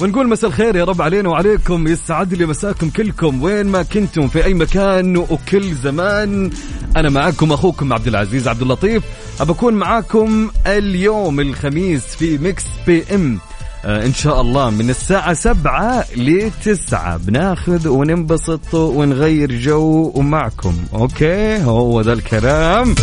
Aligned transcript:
ونقول 0.00 0.28
مساء 0.28 0.50
الخير 0.50 0.76
يا 0.76 0.84
رب 0.84 1.02
علينا 1.02 1.28
وعليكم. 1.28 1.88
يسعد 1.88 2.34
لي 2.34 2.46
مساكم 2.46 2.90
كلكم 2.90 3.42
وين 3.42 3.66
ما 3.66 3.82
كنتم 3.82 4.28
في 4.28 4.44
أي 4.44 4.54
مكان 4.54 5.16
وكل 5.16 5.74
زمان. 5.74 6.50
أنا 6.96 7.10
معكم 7.10 7.52
أخوكم 7.52 7.92
عبد 7.92 8.06
العزيز 8.06 8.48
عبد 8.48 8.62
اللطيف. 8.62 9.02
أبكون 9.40 9.74
معاكم 9.74 10.50
اليوم 10.66 11.40
الخميس 11.40 12.04
في 12.04 12.38
Mix 12.38 12.64
PM. 12.86 13.38
آه 13.84 14.06
إن 14.06 14.14
شاء 14.14 14.40
الله 14.40 14.70
من 14.70 14.90
الساعة 14.90 15.34
سبعة 15.34 16.04
لتسعة 16.16 17.16
بناخذ 17.16 17.88
وننبسط 17.88 18.74
ونغير 18.74 19.52
جو 19.52 20.12
ومعكم. 20.14 20.74
okay 20.94 21.62
هو 21.62 22.00
ذا 22.00 22.12
الكلام. 22.12 22.94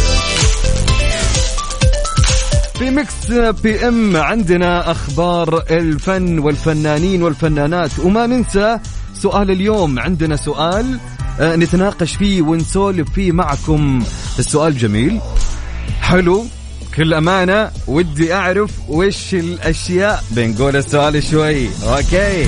في 2.80 2.90
Mix 2.90 3.32
PM 3.64 4.18
عندنا 4.18 4.92
أخبار 4.92 5.64
الفن 5.70 6.40
والفنانين 6.40 7.24
والفنانات. 7.24 8.00
وما 8.00 8.28
ننسى 8.28 8.80
سؤال 9.14 9.52
اليوم 9.52 10.00
عندنا 10.00 10.36
سؤال 10.36 11.00
آه، 11.40 11.56
نتناقش 11.56 12.16
فيه 12.16 12.42
ونسولف 12.42 13.10
فيه 13.10 13.32
معكم. 13.32 14.04
السؤال 14.40 14.78
جميل. 14.78 15.20
حلو. 16.02 16.46
كل 16.96 17.14
أمانة 17.14 17.72
ودي 17.88 18.34
أعرف 18.34 18.72
وش 18.90 19.34
الأشياء. 19.34 20.24
بنقول 20.32 20.76
السؤال 20.76 21.24
شوي. 21.24 21.70
okay. 21.84 22.48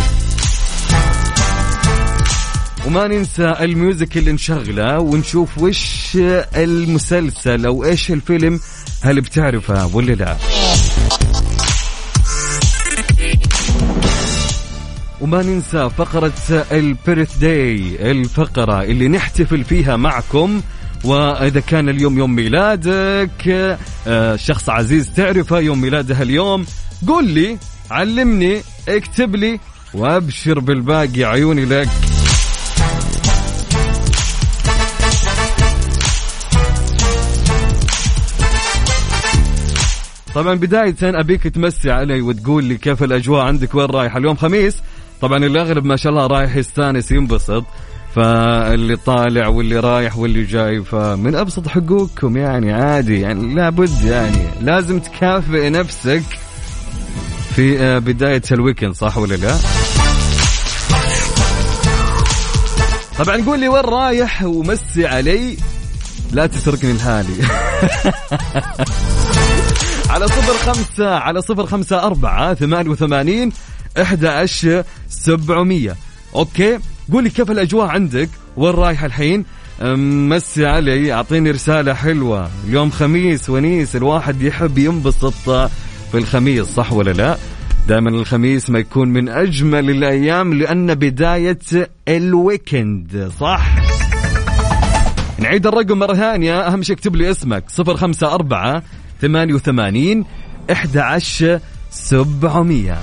وما 2.88 3.08
ننسى 3.08 3.54
ال 3.60 3.69
music 3.69 4.18
اللي 4.18 4.32
نشغله 4.32 5.00
ونشوف 5.00 5.58
وش 5.58 6.18
المسلسل 6.56 7.66
أو 7.66 7.86
إيش 7.86 8.12
الفيلم 8.12 8.60
هل 9.02 9.22
بتعرفه 9.22 9.96
ولا 9.96 10.12
لا؟ 10.14 10.38
وما 15.22 15.44
ننسى 15.44 15.90
فقرة 15.98 16.34
البيرث 16.72 17.38
داي 17.38 18.12
الفقرة 18.12 18.84
اللي 18.84 19.08
نحتفل 19.08 19.64
فيها 19.64 19.96
معكم. 19.96 20.62
وإذا 21.04 21.60
كان 21.60 21.90
اليوم 21.90 22.18
يوم 22.18 22.36
ميلادك 22.36 23.78
آه، 24.08 24.36
شخص 24.36 24.70
عزيز 24.70 25.14
تعرفه 25.14 25.60
يوم 25.60 25.82
ميلاده 25.82 26.22
اليوم 26.22 26.66
قول 27.08 27.28
لي 27.28 27.58
علمني 27.92 28.62
اكتب 28.90 29.36
لي 29.36 29.60
وأبشر 29.94 30.60
بالباقي 30.60 31.24
عيوني 31.24 31.66
لك. 31.66 31.90
طبعا 40.36 40.56
بداية 40.56 40.96
أبيك 41.02 41.44
تمسي 41.44 41.92
علي 41.92 42.22
وتقول 42.22 42.64
لي 42.64 42.78
كيف 42.78 43.04
الأجواء 43.04 43.46
عندك 43.46 43.76
وين 43.76 43.86
رايح؟ 43.86 44.16
اليوم 44.16 44.36
خميس. 44.36 44.76
طبعا 45.22 45.38
الأغلب 45.38 45.86
ما 45.86 45.96
شاء 45.96 46.12
الله 46.12 46.28
رايح 46.28 46.56
يستانس 46.56 47.12
ينبسط 47.12 47.66
فاللي 48.16 48.96
طالع 48.96 49.48
واللي 49.48 49.80
رايح 49.80 50.18
واللي 50.18 50.44
جاي 50.44 50.84
فمن 50.84 51.36
أبسط 51.36 51.68
حقوقكم 51.68 52.38
يعني 52.38 52.74
عادي 52.74 53.22
يعني 53.22 53.56
لابد 53.56 54.04
يعني 54.04 54.44
لازم 54.62 55.00
تكافئ 55.00 55.70
نفسك 55.70 56.24
في 57.56 57.80
آه، 57.80 58.00
بداية 58.00 58.42
ال 58.52 58.57
weekend 58.57 58.94
صح 58.94 59.18
ولا 59.18 59.36
لا؟ 59.36 59.56
طبعا 63.20 63.46
قول 63.46 63.60
لي 63.60 63.68
وين 63.68 63.84
رايح 63.84 64.44
ومسي 64.44 65.08
علي 65.08 65.58
لا 66.32 66.48
تتركني 66.48 66.94
لحالي. 66.94 67.34
على 70.10 70.28
صفر 70.28 70.74
خمسة 70.74 71.16
على 71.16 71.42
صفر 71.42 71.66
خمسة 71.66 72.04
أربعة 72.04 72.54
ثمانية 72.54 72.90
وثمانين 72.90 73.52
إحدى 74.02 74.48
سبعمية. 75.10 75.96
أوكي؟ 76.36 76.80
قولي 77.12 77.30
كيف 77.30 77.52
الأجواء 77.52 77.88
عندك؟ 77.88 78.30
وين 78.58 78.74
رايح 78.74 79.04
الحين؟ 79.04 79.46
مسي 79.82 80.66
علي 80.66 81.14
أعطيني 81.14 81.52
رسالة 81.52 81.94
حلوة. 81.94 82.50
اليوم 82.68 82.90
خميس 82.90 83.50
ونيس 83.50 83.96
الواحد 83.96 84.42
يحب 84.42 84.78
ينبسط 84.78 85.34
في 86.12 86.18
الخميس 86.18 86.66
صح 86.66 86.94
ولا 86.94 87.12
لا؟ 87.12 87.38
دائما 87.88 88.10
الخميس 88.10 88.70
ما 88.70 88.80
يكون 88.80 89.10
من 89.10 89.30
أجمل 89.30 89.90
الأيام 89.90 90.54
لأن 90.54 90.96
بداية 90.96 91.60
الويكند 92.08 93.32
صح؟ 93.40 93.76
نعيد 95.40 95.68
الرقم 95.68 96.00
مرة 96.00 96.14
ثانية 96.14 96.60
أهم 96.60 96.84
شيء 96.84 96.96
اكتب 96.96 97.16
لي 97.16 97.32
اسمك 97.32 97.64
صفر 97.68 97.98
خمسة 99.22 99.28
أربعة 99.28 99.28
ثمانية 99.28 99.54
وثمانين 99.54 100.26
إحدى 100.72 101.00
عشر 101.00 101.60
سبعمية. 101.92 102.98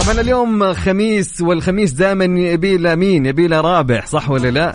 طبعا 0.00 0.20
اليوم 0.20 0.74
خميس 0.74 1.40
والخميس 1.40 1.92
دائما 1.92 2.24
يبي 2.24 2.76
له 2.76 2.94
مين؟ 2.94 3.26
يبي 3.26 3.48
له 3.48 3.60
رابح 3.60 4.06
صح 4.06 4.30
ولا 4.30 4.48
لا؟ 4.48 4.74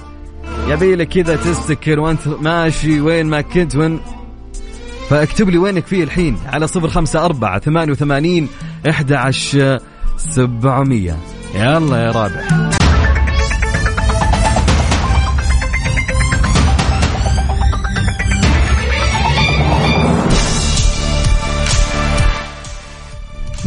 يبي 0.67 0.95
كذا 1.05 1.35
تستكر 1.35 1.99
وانت 1.99 2.27
ماشي 2.27 3.01
وين 3.01 3.25
ما 3.25 3.41
كنت 3.41 3.75
وين. 3.75 3.99
فاكتب 5.09 5.49
لي 5.49 5.57
وينك 5.57 5.85
فيه 5.85 6.03
الحين 6.03 6.37
على 6.45 6.67
صفر 6.67 6.87
خمسة 6.87 7.25
أربعة 7.25 7.59
ثمانية 7.59 7.91
وثمانين 7.91 8.47
عشر 9.15 9.79
سبعمية. 10.17 11.17
يلا 11.55 12.05
يا 12.05 12.11
رابح. 12.11 12.76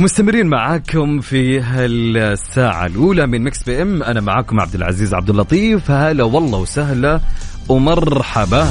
مستمرين 0.00 0.46
معاكم 0.46 1.20
في 1.20 1.60
هالساعة 1.60 2.86
الأولى 2.86 3.26
من 3.26 3.44
Mix 3.44 3.62
FM. 3.62 4.02
أنا 4.02 4.20
معاكم 4.20 4.60
عبد 4.60 4.74
العزيز 4.74 5.14
عبد 5.14 5.30
اللطيف. 5.30 5.90
هلا 5.90 6.24
والله 6.24 6.58
وسهلا 6.58 7.20
ومرحبا. 7.68 8.68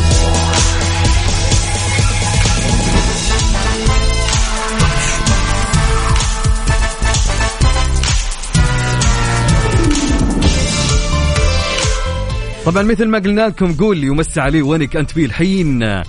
طبعا 12.66 12.84
مثل 12.84 13.05
ما 13.08 13.20
قلنا 13.20 13.41
لكم 13.41 13.73
قول 13.73 13.97
لي 13.97 14.09
ومسي 14.09 14.41
علي 14.41 14.61
وينك 14.61 14.96
أنت 14.96 15.11
فيه 15.11 15.26
الحين. 15.26 16.03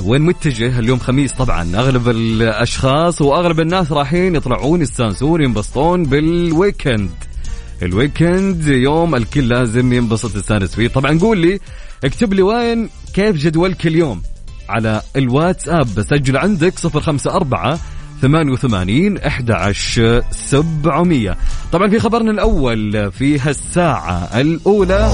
وين 0.00 0.22
متجه 0.22 0.78
اليوم 0.78 0.98
خميس 0.98 1.32
طبعا؟ 1.32 1.62
أغلب 1.74 2.08
الأشخاص 2.08 3.22
وأغلب 3.22 3.60
الناس 3.60 3.92
رايحين 3.92 4.34
يطلعون 4.34 4.82
يستانسون 4.82 5.42
ينبسطون 5.42 6.04
بالويكند. 6.04 7.10
ال 7.82 7.93
weekend 7.93 8.66
يوم 8.66 9.14
الكل 9.14 9.48
لازم 9.48 9.92
ينبسط 9.92 10.36
يستانس 10.36 10.74
فيه. 10.74 10.88
طبعا 10.88 11.18
قول 11.18 11.38
لي 11.38 11.60
اكتب 12.04 12.32
لي 12.32 12.42
وين 12.42 12.88
كيف 13.14 13.36
جدولك 13.36 13.86
اليوم؟ 13.86 14.22
على 14.68 15.02
الواتساب 15.16 16.02
سجل 16.02 16.36
عندك 16.36 16.74
054 16.84 17.78
88 18.22 19.18
11 19.18 20.22
700 20.30 21.36
طبعا 21.72 21.88
في 21.88 21.98
خبرنا 21.98 22.30
الأول 22.30 23.12
في 23.12 23.38
هالساعة. 23.38 24.40
الأولى 24.40 25.10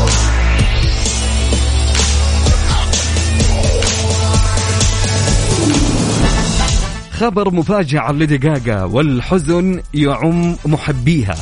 خبر 7.18 7.54
مفاجئ 7.54 7.98
عن 7.98 8.18
ليدي 8.18 8.38
جاجا 8.38 8.82
والحزن 8.82 9.80
يعم 9.94 10.56
محبيها. 10.64 11.36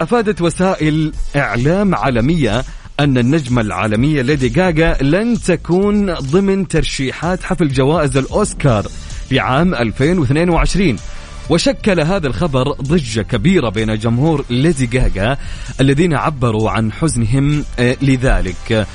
أفادت 0.00 0.40
وسائل 0.42 1.12
إعلام 1.36 1.94
عالمية 1.94 2.64
أن 3.00 3.18
النجمة 3.18 3.60
العالمية 3.60 4.22
ليدي 4.22 4.48
جاجا 4.48 4.96
لن 5.00 5.40
تكون 5.40 6.14
ضمن 6.14 6.68
ترشيحات 6.68 7.42
حفل 7.42 7.68
جوائز 7.68 8.16
الأوسكار 8.16 8.86
في 9.28 9.40
عام 9.40 9.74
2022 9.74 10.96
وشكل 11.50 12.00
هذا 12.00 12.26
الخبر 12.26 12.72
ضجة 12.72 13.22
كبيرة 13.22 13.68
بين 13.68 13.98
جمهور 13.98 14.44
ليدي 14.50 14.86
جاجا 14.86 15.38
الذين 15.80 16.14
عبروا 16.14 16.70
عن 16.70 16.92
حزنهم 16.92 17.64
آه، 17.78 17.96
لذلك. 18.02 18.86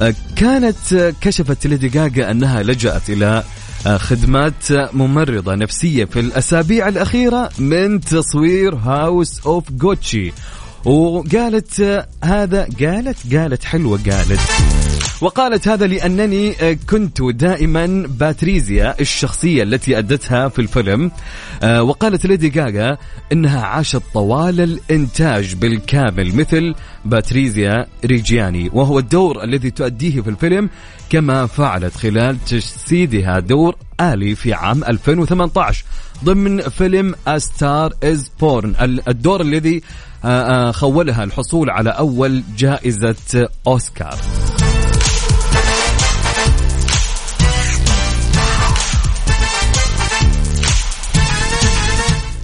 آه، 0.00 0.14
كانت 0.36 0.92
آه، 0.92 1.14
كشفت 1.20 1.66
ليدي 1.66 1.88
جاجا 1.88 2.30
أنها 2.30 2.62
لجأت 2.62 3.10
إلى 3.10 3.44
خدمات 3.88 4.72
ممرضة 4.72 5.54
نفسية 5.54 6.04
في 6.04 6.20
الأسابيع 6.20 6.88
الأخيرة 6.88 7.50
من 7.58 8.00
تصوير 8.00 8.74
هاوس 8.74 9.46
أوف 9.46 9.72
جوتشي 9.72 10.32
وقالت 10.84 12.06
هذا 12.24 12.68
قالت 12.80 13.34
قالت 13.36 13.64
حلوة 13.64 14.00
قالت. 14.10 14.83
وقالت 15.20 15.68
هذا 15.68 15.86
لأنني 15.86 16.74
كنت 16.74 17.22
دائما 17.22 18.06
باتريزيا 18.08 19.00
الشخصية 19.00 19.62
التي 19.62 19.98
أدتها 19.98 20.48
في 20.48 20.58
الفيلم. 20.58 21.10
آه، 21.62 21.82
وقالت 21.82 22.26
ليدي 22.26 22.48
جاجا 22.48 22.96
إنها 23.32 23.60
عاشت 23.60 24.02
طوال 24.14 24.60
الإنتاج 24.60 25.54
بالكامل 25.54 26.36
مثل 26.36 26.74
باتريزيا 27.04 27.86
ريجياني. 28.04 28.70
وهو 28.72 28.98
الدور 28.98 29.44
الذي 29.44 29.70
تؤديه 29.70 30.20
في 30.20 30.30
الفيلم 30.30 30.70
كما 31.10 31.46
فعلت 31.46 31.96
خلال 31.96 32.44
تجسيدها 32.44 33.38
دور 33.38 33.76
آلي 34.00 34.34
في 34.34 34.52
عام 34.52 34.84
2018 34.84 35.84
ضمن 36.24 36.60
فيلم 36.60 37.14
Star 37.38 37.90
Is 37.90 38.20
Born. 38.42 38.82
الدور 39.08 39.40
الذي 39.40 39.82
آه، 40.24 40.68
آه، 40.68 40.70
خولها 40.70 41.24
الحصول 41.24 41.70
على 41.70 41.90
أول 41.90 42.42
جائزة 42.56 43.48
أوسكار. 43.66 44.16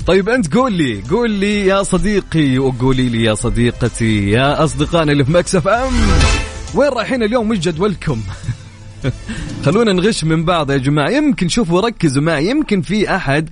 طيب 0.06 0.28
أنت 0.28 0.54
قول 0.54 0.72
لي 0.72 1.02
قول 1.10 1.30
لي 1.30 1.66
يا 1.66 1.82
صديقي 1.82 2.58
وقولي 2.58 3.08
لي 3.08 3.24
يا 3.24 3.34
صديقتي 3.34 4.30
يا 4.30 4.64
أصدقائنا 4.64 5.12
اللي 5.12 5.24
في 5.24 5.32
مكسف 5.32 5.68
أم 5.68 5.92
وين 6.74 6.88
رايحين 6.88 7.22
اليوم؟ 7.22 7.50
وش 7.50 7.58
جدولكم؟ 7.58 8.20
خلونا 9.64 9.92
نغش 9.92 10.24
من 10.24 10.44
بعض 10.44 10.70
يا 10.70 10.76
جماعة. 10.76 11.10
يمكن 11.10 11.48
شوفوا 11.48 11.80
ركزوا 11.80 12.22
معي. 12.22 12.46
يمكن 12.46 12.82
في 12.82 13.16
أحد 13.16 13.48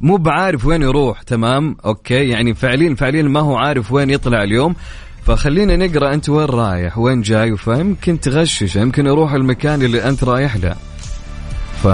مو 0.00 0.16
بعارف 0.16 0.66
وين 0.66 0.82
يروح 0.82 1.22
تمام؟ 1.22 1.76
أوكي 1.84 2.28
يعني 2.28 2.54
فعليا 2.54 2.94
فعليا 2.94 3.22
ما 3.22 3.40
هو 3.40 3.56
عارف 3.56 3.92
وين 3.92 4.10
يطلع 4.10 4.42
اليوم. 4.42 4.74
فخلينا 5.26 5.76
نقرأ 5.76 6.14
أنت 6.14 6.28
وين 6.28 6.46
رايح 6.46 6.98
وين 6.98 7.22
جاي 7.22 7.56
فيمكن 7.56 8.20
تغشش 8.20 8.76
يمكن 8.76 9.06
يروح 9.06 9.32
المكان 9.32 9.82
اللي 9.82 10.08
أنت 10.08 10.24
رايح 10.24 10.56
له. 10.56 10.76
ف 11.82 11.86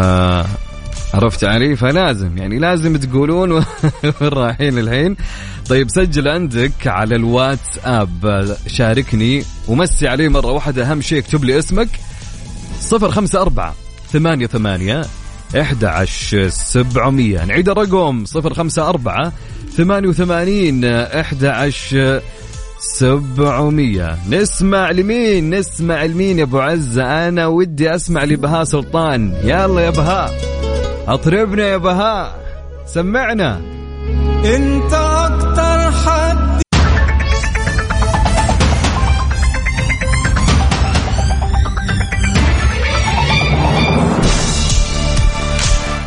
عرفت 1.14 1.44
علي؟ 1.44 1.76
فلازم 1.76 2.38
يعني 2.38 2.58
لازم 2.58 2.96
تقولون 2.96 3.52
وين 3.52 3.64
رايحين 4.22 4.78
الحين. 4.78 5.16
طيب 5.68 5.90
سجل 5.90 6.28
عندك 6.28 6.86
على 6.86 7.16
الواتساب 7.16 8.56
شاركني 8.66 9.44
ومسي 9.68 10.08
علي 10.08 10.28
مرة 10.28 10.52
واحدة 10.52 10.90
أهم 10.90 11.00
شيء 11.00 11.18
اكتب 11.18 11.44
لي 11.44 11.58
اسمك. 11.58 11.88
صفر 12.80 13.10
خمسة 13.10 13.42
أربعة 13.42 13.74
ثمانية 14.12 14.46
ثمانية 14.46 15.04
إحدى 15.60 15.86
عشر 15.86 16.48
سبعمية. 16.48 17.44
نعيد 17.44 17.68
الرقم 17.68 18.24
صفر 18.24 18.54
خمسة 18.54 18.88
أربعة 18.88 19.32
ثمانية 19.76 20.08
وثمانين 20.08 20.84
إحدى 20.84 21.48
عشر 21.48 22.22
سبعمية. 22.80 24.18
نسمع 24.30 24.90
لمين؟ 24.90 25.54
نسمع 25.54 26.04
لمين 26.04 26.38
يا 26.38 26.44
أبو 26.44 26.58
عزة؟ 26.58 27.28
أنا 27.28 27.46
ودي 27.46 27.94
أسمع 27.94 28.24
لبهاء 28.24 28.64
سلطان. 28.64 29.34
يلا 29.44 29.80
يا 29.80 29.90
بهاء. 29.90 30.57
أطربنا 31.08 31.66
يا 31.66 31.76
بهاء. 31.76 32.38
سمعنا. 32.86 33.60
أنت 34.44 34.92
أكتر 34.92 35.90
حد 35.90 36.62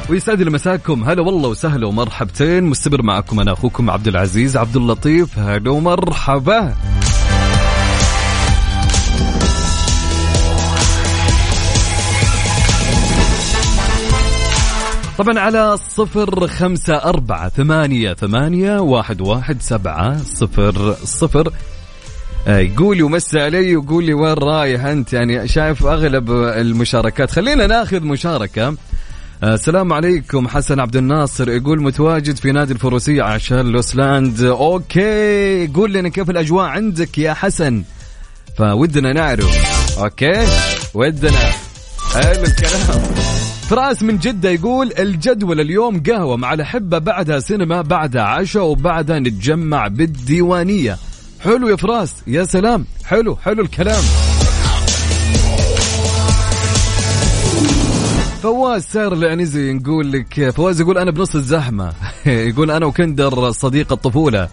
ويسعد 0.10 0.42
لي 0.42 0.50
مساكم 0.50 1.04
هلا 1.04 1.22
والله 1.22 1.50
وسهلا 1.50 1.88
ومرحبتين. 1.88 2.64
مستمر 2.64 3.02
معكم 3.02 3.40
أنا 3.40 3.54
أخوكم 3.54 3.90
عبد 3.90 4.08
العزيز 4.08 4.58
عبد 4.58 4.76
اللطيف. 4.76 5.40
هلا 5.40 5.72
ومرحبا. 5.72 6.74
طبعا 15.18 15.40
على 15.40 15.78
صفر 15.78 16.48
خمسة 16.48 16.96
أربعة 16.96 17.50
ثمانية 17.50 18.14
ثمانية 18.14 18.80
واحد 18.80 19.22
واحد 19.22 19.62
سبعة 19.62 20.24
صفر 20.24 20.96
صفر. 21.04 21.54
آه، 22.48 22.58
يقول 22.58 23.04
ومسي 23.04 23.40
علي 23.40 23.76
ويقول 23.76 24.04
لي 24.04 24.14
وين 24.14 24.34
رايح 24.34 24.86
أنت؟ 24.86 25.14
يعني 25.14 25.48
شايف 25.48 25.86
أغلب 25.86 26.32
المشاركات. 26.32 27.32
خلينا 27.32 27.68
ناخذ 27.68 28.02
مشاركة. 28.02 28.68
آه، 29.44 29.54
السلام 29.54 29.94
عليكم 29.94 30.48
حسن 30.48 30.80
عبد 30.80 30.96
الناصر. 30.96 31.50
يقول 31.50 31.82
متواجد 31.82 32.38
في 32.38 32.52
نادي 32.52 32.74
الفروسية 32.74 33.24
عشان 33.24 33.72
لوسلاند. 33.72 34.42
okay 34.42 35.68
قول 35.68 35.94
لنا 35.94 36.10
كيف 36.10 36.30
الأجواء 36.30 36.66
عندك 36.66 37.18
يا 37.18 37.34
حسن؟ 37.34 37.84
فودنا 38.58 39.14
نعرف. 39.14 40.00
okay 40.00 40.46
ودنا. 40.94 41.52
حلو 42.14 42.44
الكلام. 42.44 43.21
فراس 43.72 44.04
من 44.04 44.18
جدة 44.18 44.50
يقول 44.50 44.92
الجدول 45.00 45.60
اليوم 45.60 46.04
قهوة 46.04 46.38
مع 46.38 46.54
الأحبة 46.54 46.98
بعدها 46.98 47.40
سينما 47.40 47.82
بعدها 47.82 48.22
عشاء 48.22 48.64
وبعدها 48.64 49.20
نتجمع 49.20 49.88
بالديوانية. 49.88 50.98
حلو 51.40 51.68
يا 51.68 51.76
فراس 51.76 52.16
يا 52.28 52.44
سلام. 52.44 52.86
حلو 53.06 53.36
حلو 53.36 53.64
الكلام. 53.64 54.04
فواز 58.44 58.84
سائر 58.84 59.14
العنزي 59.14 59.74
نقول 59.74 60.12
لك 60.12 60.50
فواز 60.50 60.82
يقول 60.82 60.98
أنا 60.98 61.12
بنص 61.12 61.36
الزحمة. 61.36 61.94
يقول 62.26 62.72
أنا 62.72 62.86
وكندر 62.86 63.52
صديق 63.52 63.94
الطفولة. 63.94 64.50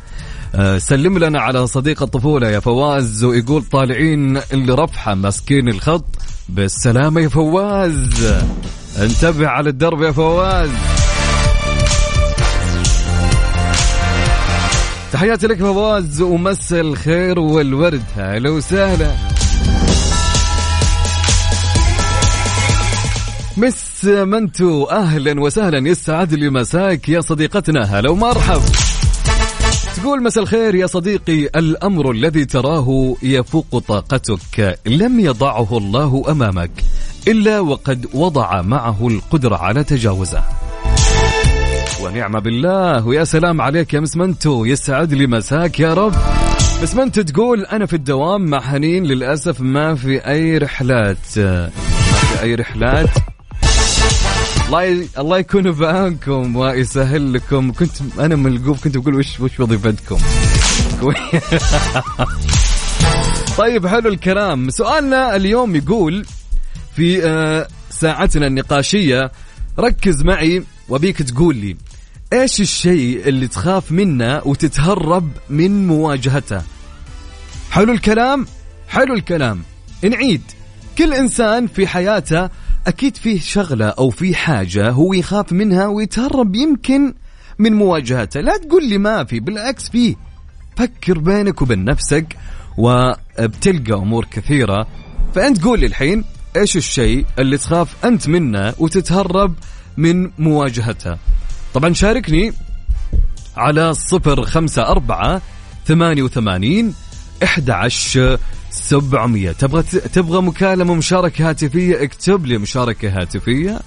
آه، 0.55 0.79
سلم 0.79 1.19
لنا 1.19 1.41
على 1.41 1.67
صديق 1.67 2.03
الطفولة 2.03 2.49
يا 2.49 2.61
فواز 2.61 3.25
ويقول 3.25 3.62
طالعين 3.62 4.37
إلى 4.37 4.75
رفحا 4.75 5.15
ماسكين 5.15 5.69
الخط. 5.69 6.06
بالسلامة 6.48 7.20
يا 7.20 7.29
فواز. 7.29 8.25
انتبه 9.02 9.48
على 9.48 9.69
الدرب 9.70 10.02
يا 10.02 10.12
فواز. 10.12 10.70
تحياتي 15.12 15.46
لك 15.46 15.58
فواز 15.58 16.22
ومسا 16.22 16.72
الخير 16.72 17.38
والورد. 17.38 18.02
هلا 18.17 18.50
وسهلا. 18.50 19.10
مس 23.56 24.05
منتو 24.05 24.84
أهلا 24.84 25.40
وسهلا. 25.40 25.88
يسعد 25.88 26.34
لي 26.34 26.50
مساك 26.50 27.08
يا 27.08 27.20
صديقتنا. 27.20 27.84
هلا 27.84 28.10
ومرحب 28.10 28.60
تقول 29.98 30.22
مساء 30.22 30.43
الخير 30.43 30.74
يا 30.74 30.86
صديقي. 30.86 31.44
الأمر 31.56 32.10
الذي 32.10 32.44
تراه 32.44 33.17
يفوق 33.22 33.78
طاقتك. 33.78 34.78
لم 34.86 35.20
يضعه 35.20 35.78
الله 35.78 36.24
أمامك 36.28 36.70
إلا 37.28 37.60
وقد 37.60 38.06
وضع 38.14 38.62
معه 38.62 39.08
القدرة 39.08 39.56
على 39.56 39.84
تجاوزه. 39.84 40.43
ونعم 42.02 42.40
بالله. 42.40 43.06
ويا 43.06 43.24
سلام 43.24 43.60
عليك 43.60 43.94
يا 43.94 44.00
مسمنتو 44.00 44.64
يسعد 44.64 45.14
لي 45.14 45.26
مساك 45.26 45.81
يا 45.81 45.94
رب. 45.94 46.14
مسمنتو 46.82 47.22
تقول 47.22 47.64
أنا 47.64 47.86
في 47.86 47.94
الدوام 47.94 48.44
مع 48.44 48.60
حنين 48.60 49.05
للأسف 49.05 49.60
ما 49.60 49.94
في 49.94 50.26
أي 50.26 50.58
رحلات. 50.58 51.38
ما 51.38 51.70
في 52.10 52.43
أي 52.43 52.55
رحلات. 52.55 53.08
الله 54.69 55.08
الله 55.19 55.39
يكون 55.39 55.72
بعونكم 55.72 56.56
ويسهل 56.56 57.32
لكم. 57.32 57.72
كنت 57.72 57.91
أنا 58.19 58.37
من 58.37 58.56
القوف 58.56 58.84
كنت 58.84 58.98
بقول 58.98 59.15
وش 59.15 59.41
وش 59.41 59.60
وظيفتكم؟ 59.60 60.19
طيب 63.58 63.87
حلو 63.87 64.08
الكلام. 64.08 64.70
سؤالنا 64.70 65.37
اليوم 65.37 65.77
يقول 65.77 66.27
في 66.96 67.27
آه، 67.27 67.69
ساعتنا 67.91 68.46
النقاشية 68.46 69.32
ركز 69.79 70.22
معي 70.22 70.63
وبيك 70.89 71.22
تقول 71.22 71.56
لي 71.56 71.77
إيش 72.32 72.60
الشيء 72.60 73.29
اللي 73.29 73.48
تخاف 73.48 73.93
منه 73.93 74.43
وتتهرب 74.44 75.31
من 75.51 75.87
مواجهته؟ 75.87 76.63
حلو 77.70 77.93
الكلام؟ 77.93 78.46
حلو 78.89 79.15
الكلام. 79.15 79.63
نعيد 80.03 80.43
كل 80.98 81.15
إنسان 81.15 81.67
في 81.67 81.87
حياته 81.87 82.51
أكيد 82.87 83.17
فيه 83.17 83.41
شغلة 83.41 83.87
أو 83.87 84.11
في 84.11 84.35
حاجة 84.35 84.91
هو 84.91 85.13
يخاف 85.13 85.53
منها 85.53 85.87
ويتهرب 85.87 86.55
يمكن 86.55 87.15
من 87.58 87.73
مواجهتها. 87.73 88.43
لا 88.43 88.56
تقول 88.56 88.89
لي 88.89 88.99
ما 88.99 89.25
في 89.25 89.41
بالعكس 89.41 89.91
فيه. 89.91 90.17
فكر 90.77 91.19
بينك 91.19 91.63
وبين 91.63 91.85
نفسك 91.85 92.37
وبتلقى 92.79 93.93
أمور 93.93 94.25
كثيرة. 94.25 94.87
فأنت 95.35 95.65
قول 95.65 95.81
لي 95.81 95.87
الحين 95.87 96.25
إيش 96.56 96.77
الشيء 96.77 97.27
اللي 97.39 97.58
تخاف 97.58 98.05
أنت 98.05 98.29
منه 98.29 98.75
وتتهرب 98.79 99.55
من 99.97 100.31
مواجهتها 100.39 101.19
طبعا 101.75 101.93
شاركني 101.93 102.53
على 103.56 103.94
صفر 103.94 104.43
خمسة 104.43 104.82
أربعة 104.82 105.43
ثمانية 105.87 106.23
وثمانين 106.23 106.94
أحد 107.43 107.70
700 108.70 109.53
تبغى 109.53 109.82
تبغى 109.82 110.43
مكالمة 110.43 110.94
مشاركة 110.94 111.48
هاتفية 111.48 112.03
اكتب 112.03 112.46
لي 112.46 112.58
مشاركة 112.58 113.20
هاتفية. 113.20 113.81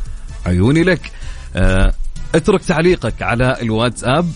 عيوني 0.46 0.84
لك. 0.84 1.12
آه، 1.56 1.94
اترك 2.36 2.66
تعليقك 2.66 3.22
على 3.22 3.62
الواتساب. 3.62 4.32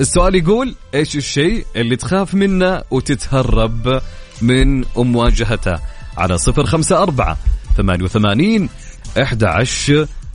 السؤال 0.00 0.34
يقول 0.34 0.74
إيش 0.94 1.16
الشيء 1.16 1.64
اللي 1.76 1.96
تخاف 1.96 2.34
منه 2.34 2.82
وتتهرب 2.90 4.02
من 4.42 4.84
مواجهته؟ 4.96 5.78
على 6.18 6.38
صفر 6.38 6.66
خمسة 6.66 7.02
أربعة 7.02 7.36
ثمانية 7.76 8.04
وثمانين 8.04 8.68
أحد 9.22 9.44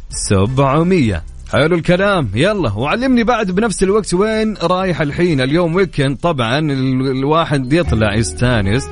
سبعمية. 0.10 1.24
حلو 1.52 1.76
الكلام. 1.76 2.30
يلا 2.34 2.72
وعلمني 2.72 3.24
بعد 3.24 3.52
بنفس 3.52 3.84
الوقت 3.84 4.14
وين 4.14 4.58
رايح 4.58 5.02
الحين. 5.02 5.42
اليوم 5.42 5.76
ويكند 5.76 6.18
طبعا 6.18 6.60
الواحد 6.60 7.74
يطلع 7.74 8.16
يستانس. 8.16 8.90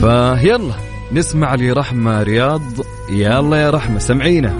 فيلا 0.00 0.74
نسمع 1.12 1.54
لي 1.54 1.72
رحمة 1.72 2.22
رياض. 2.22 2.62
يلا 3.10 3.56
يا 3.56 3.70
رحمة 3.70 3.98
سمعينا 3.98 4.52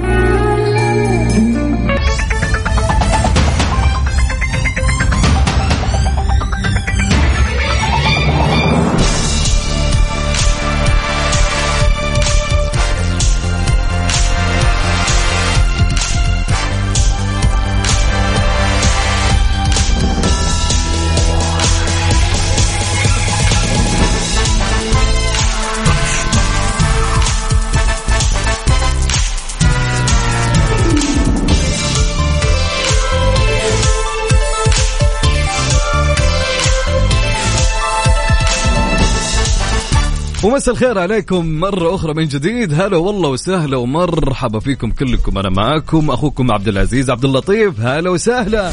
ومساء 40.57 40.75
الخير 40.75 40.99
عليكم. 40.99 41.47
مرة 41.47 41.95
أخرى 41.95 42.15
من 42.15 42.29
جديد. 42.29 42.81
هلا 42.81 42.97
والله 42.97 43.29
وسهلا 43.29 43.77
ومرحبا 43.77 44.61
فيكم 44.61 44.91
كلكم. 44.91 45.39
أنا 45.39 45.51
معاكم 45.51 46.11
أخوكم 46.11 46.53
عبد 46.53 46.69
العزيز 46.69 47.11
عبد 47.11 47.25
اللطيف. 47.25 47.81
هلا 47.81 48.11
وسهلا. 48.11 48.73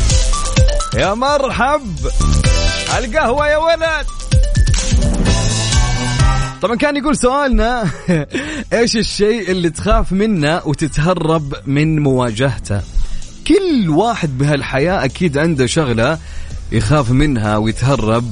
يا 0.97 1.13
مرحب. 1.13 1.81
القهوة 2.97 3.47
يا 3.47 3.57
ولد. 3.57 4.05
طبعا 6.61 6.75
كان 6.75 6.97
يقول 6.97 7.17
سؤالنا 7.17 7.89
إيش 8.73 8.97
الشيء 8.97 9.51
اللي 9.51 9.69
تخاف 9.69 10.11
منه 10.11 10.61
وتتهرب 10.65 11.53
من 11.65 11.99
مواجهته؟ 11.99 12.81
كل 13.47 13.89
واحد 13.89 14.37
بهالحياة 14.37 15.05
أكيد 15.05 15.37
عنده 15.37 15.65
شغلة 15.65 16.17
يخاف 16.71 17.11
منها 17.11 17.57
ويتهرب 17.57 18.31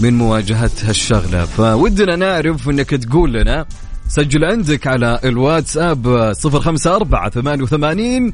من 0.00 0.18
مواجهة 0.18 0.70
هالشغلة 0.82 1.44
فودنا 1.44 2.16
نعرف 2.16 2.68
إنك 2.68 2.90
تقول 2.90 3.32
لنا 3.32 3.66
سجل 4.08 4.44
عندك 4.44 4.86
على 4.86 5.20
الواتساب 5.24 6.32
صفر 6.32 6.60
خمسة 6.60 6.96
أربعة 6.96 7.30
ثمانية 7.30 7.62
وثمانين 7.62 8.32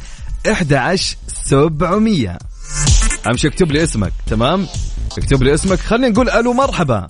إحدى 0.53 0.77
عشر 0.77 1.17
سبعمية. 1.27 2.39
أهم 3.27 3.37
شيء 3.37 3.51
اكتب 3.51 3.73
لي 3.73 3.83
اسمك. 3.83 4.13
تمام؟ 4.27 4.67
اكتب 5.19 5.43
لي 5.43 5.55
اسمك. 5.55 5.79
خلينا 5.79 6.09
نقول 6.09 6.31
ألو 6.31 6.53
مرحبا. 6.53 7.07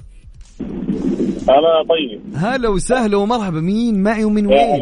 هلا 1.48 1.84
طيب. 1.88 2.36
هلا 2.36 2.68
وسهلا 2.68 3.16
ومرحبا. 3.16 3.60
مين 3.60 4.02
معي 4.02 4.24
ومن 4.24 4.46
وين؟ 4.46 4.80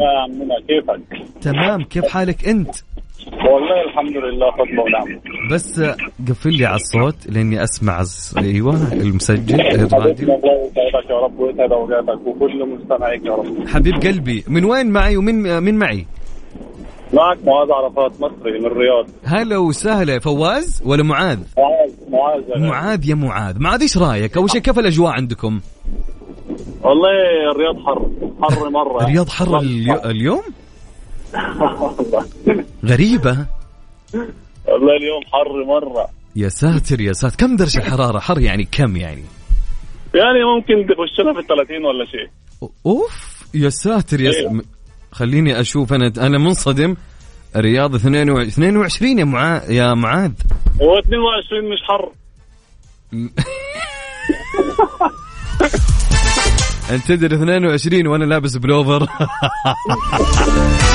كيفك؟ 0.67 1.27
تمام 1.41 1.83
كيف 1.83 2.05
حالك 2.05 2.47
أنت؟ 2.47 2.75
والله 3.27 3.81
الحمد 3.89 4.17
لله 4.17 4.51
فضل 4.51 4.79
ونعم 4.79 5.19
بس 5.51 5.81
قفل 6.29 6.53
لي 6.57 6.65
على 6.65 6.75
الصوت 6.75 7.15
لأني 7.29 7.63
أسمع 7.63 8.03
أيوه 8.37 8.93
المسجل 8.93 9.61
الراديو. 9.61 10.27
الله 10.35 10.71
يسعدك 10.87 11.09
يا 11.09 11.15
رب 11.19 11.39
ويسعد 11.39 11.71
أوقاتك 11.71 12.27
وكل 12.27 12.65
مستمعيك 12.65 13.25
يا 13.25 13.31
رب. 13.33 13.67
حبيب 13.67 13.95
قلبي 13.95 14.43
من 14.47 14.65
وين 14.65 14.89
معي 14.89 15.17
ومن 15.17 15.63
من 15.63 15.75
معي؟ 15.77 16.05
معك 17.13 17.37
معاذ 17.45 17.71
عرفات 17.71 18.21
مصري 18.21 18.59
من 18.59 18.65
الرياض. 18.65 19.05
هلا 19.23 19.57
وسهلا 19.57 20.19
فواز 20.19 20.81
ولا 20.85 21.03
معاذ؟ 21.03 21.39
معاذ 21.57 21.91
معاذ. 22.11 22.61
معاذ 22.69 23.09
يا 23.09 23.15
معاذ. 23.15 23.59
معاذ 23.59 23.81
إيش 23.81 23.97
رأيك؟ 23.97 24.37
أول 24.37 24.51
شيء 24.51 24.61
كيف 24.61 24.79
الأجواء 24.79 25.11
عندكم؟ 25.11 25.59
والله 26.83 27.09
الرياض 27.51 27.75
حر 27.85 28.09
حر 28.41 28.69
مرة. 28.69 29.01
الرياض 29.03 29.29
حر 29.29 29.57
اليو- 29.61 30.01
اليوم؟ 30.05 30.41
والله 31.33 32.25
غريبة. 32.85 33.45
والله 34.65 34.95
اليوم 34.97 35.23
حر 35.33 35.65
مرة. 35.67 36.09
يا 36.35 36.49
ساتر 36.49 37.01
يا 37.01 37.13
ساتر. 37.13 37.35
كم 37.35 37.55
درجة 37.55 37.77
الحرارة؟ 37.77 38.19
حر 38.19 38.39
يعني 38.39 38.67
كم 38.71 38.95
يعني؟ 38.97 39.23
يعني 40.15 40.39
ممكن 40.55 40.93
تخش 40.93 41.19
لها 41.19 41.33
في 41.33 41.39
ال 41.39 41.47
30 41.47 41.85
ولا 41.85 42.05
شيء. 42.05 42.29
أوف 42.85 43.43
يا 43.53 43.69
ساتر 43.69 44.21
يا 44.21 44.31
س... 44.31 44.35
إيه. 44.35 44.61
خليني 45.11 45.59
أشوف. 45.59 45.93
أنا 45.93 46.13
أنا 46.17 46.37
منصدم. 46.37 46.95
الرياض 47.55 47.95
22 47.95 48.47
22 48.47 49.19
يا 49.19 49.25
معاذ 49.25 49.71
يا 49.71 49.93
معاذ. 49.93 50.31
هو 50.81 50.99
22 50.99 51.69
مش 51.71 51.79
حر. 51.83 52.11
انت 56.91 57.07
تدري 57.07 57.35
22 57.35 58.07
وأنا 58.07 58.25
لابس 58.25 58.57
بلوفر. 58.57 59.07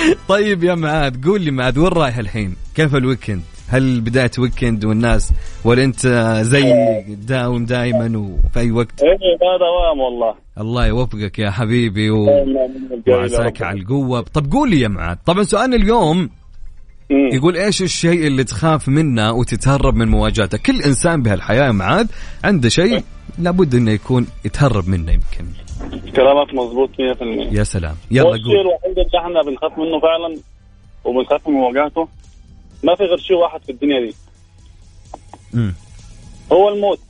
طيب 0.28 0.64
يا 0.64 0.74
معاذ 0.74 1.24
قول 1.24 1.40
لي 1.42 1.50
معاذ 1.50 1.78
وين 1.78 1.88
رايح 1.88 2.18
الحين؟ 2.18 2.56
كيف 2.74 2.94
ال 2.96 3.01
weekend؟ 3.01 3.42
هل 3.68 4.00
بداية 4.00 4.30
weekend 4.38 4.84
والناس 4.84 5.32
ولا 5.64 5.84
أنت 5.84 6.06
زي 6.42 6.74
دوام 7.08 7.64
دائما 7.64 8.18
وفي 8.18 8.60
أي 8.60 8.70
وقت؟ 8.70 9.02
إيه 9.02 9.10
هذا 9.10 9.58
دوام 9.58 10.00
والله 10.00 10.34
الله 10.60 10.86
يوفقك 10.86 11.38
يا 11.38 11.50
حبيبي 11.50 12.10
و... 12.10 12.26
يا 13.06 13.16
وعساك. 13.16 13.62
على 13.62 13.80
القوة 13.80 14.20
طب 14.20 14.52
قول 14.52 14.70
لي 14.70 14.80
يا 14.80 14.88
معاذ 14.88 15.16
طبعا 15.26 15.42
سؤالنا 15.42 15.76
اليوم. 15.76 16.30
يقول 17.10 17.56
إيش 17.56 17.82
الشيء 17.82 18.26
اللي 18.26 18.44
تخاف 18.44 18.88
منه 18.88 19.32
وتتهرب 19.32 19.94
من 19.94 20.08
مواجهته 20.08 20.58
كل 20.58 20.82
إنسان 20.82 21.22
بهالحياة 21.22 21.66
يا 21.66 21.72
معاذ 21.72 22.06
عنده 22.44 22.68
شيء 22.68 23.02
لابد 23.38 23.74
إنه 23.74 23.90
يكون 23.90 24.26
يتهرب 24.44 24.88
منه 24.88 25.12
يمكن 25.12 25.65
كلامك 26.16 26.54
مظبوط 26.54 26.90
100% 26.90 26.98
يا 27.52 27.64
سلام. 27.64 27.96
يلا 28.10 28.34
الشيء 28.34 28.46
قول. 28.46 28.60
الوحيد 28.60 28.98
اللي 28.98 29.18
إحنا 29.18 29.42
بنخاف 29.42 29.78
منه 29.78 30.00
فعلا 30.00 30.36
وبنخاف 31.04 31.48
من 31.48 31.54
مواجهته. 31.54 32.08
ما 32.84 32.94
في 32.94 33.04
غير 33.04 33.18
شيء 33.18 33.36
واحد 33.36 33.62
في 33.62 33.72
الدنيا 33.72 34.00
دي. 34.00 34.14
مم. 35.54 35.74
هو 36.52 36.68
الموت. 36.68 37.00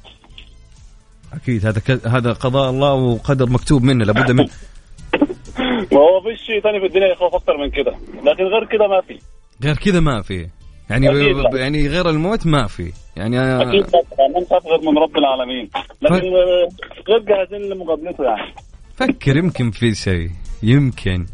أكيد. 1.33 1.67
هذا 1.67 1.81
ك... 1.81 2.07
هذا 2.07 2.33
قضاء 2.33 2.71
الله 2.71 2.95
وقدر 2.95 3.51
مكتوب 3.51 3.83
منه. 3.83 4.05
لابد 4.05 4.31
من. 4.31 4.45
ما 5.93 5.99
هو 6.01 6.21
في 6.21 6.37
شيء 6.47 6.61
ثاني 6.61 6.81
في 6.81 6.87
الدنيا 6.87 7.07
يخوف 7.07 7.35
أكثر 7.35 7.57
من 7.57 7.71
كده. 7.71 7.97
لكن 8.25 8.45
غير 8.45 8.65
كده 8.65 8.89
ما 8.89 9.01
في. 9.01 9.19
غير 9.65 9.77
كذا 9.77 10.01
ما 10.01 10.23
في. 10.23 10.47
يعني. 10.91 11.07
يعني 11.53 11.89
غير 11.89 12.11
الموت 12.11 12.47
ما 12.47 12.67
في. 12.67 12.93
يعني 13.17 13.39
أكيد 13.63 13.87
لا 13.93 14.29
ما 14.35 14.41
نخاف 14.41 14.67
غير 14.67 14.81
من 14.81 14.99
رب 14.99 15.17
العالمين. 15.17 15.71
لكن 16.03 16.15
آه، 16.15 16.69
غير 17.09 17.19
جاهزين 17.19 17.71
لمقابلته 17.71 18.25
يعني. 18.25 18.55
فكر 18.97 19.37
يمكن 19.37 19.71
في 19.71 19.95
شيء. 19.95 20.31
يمكن. 20.63 21.27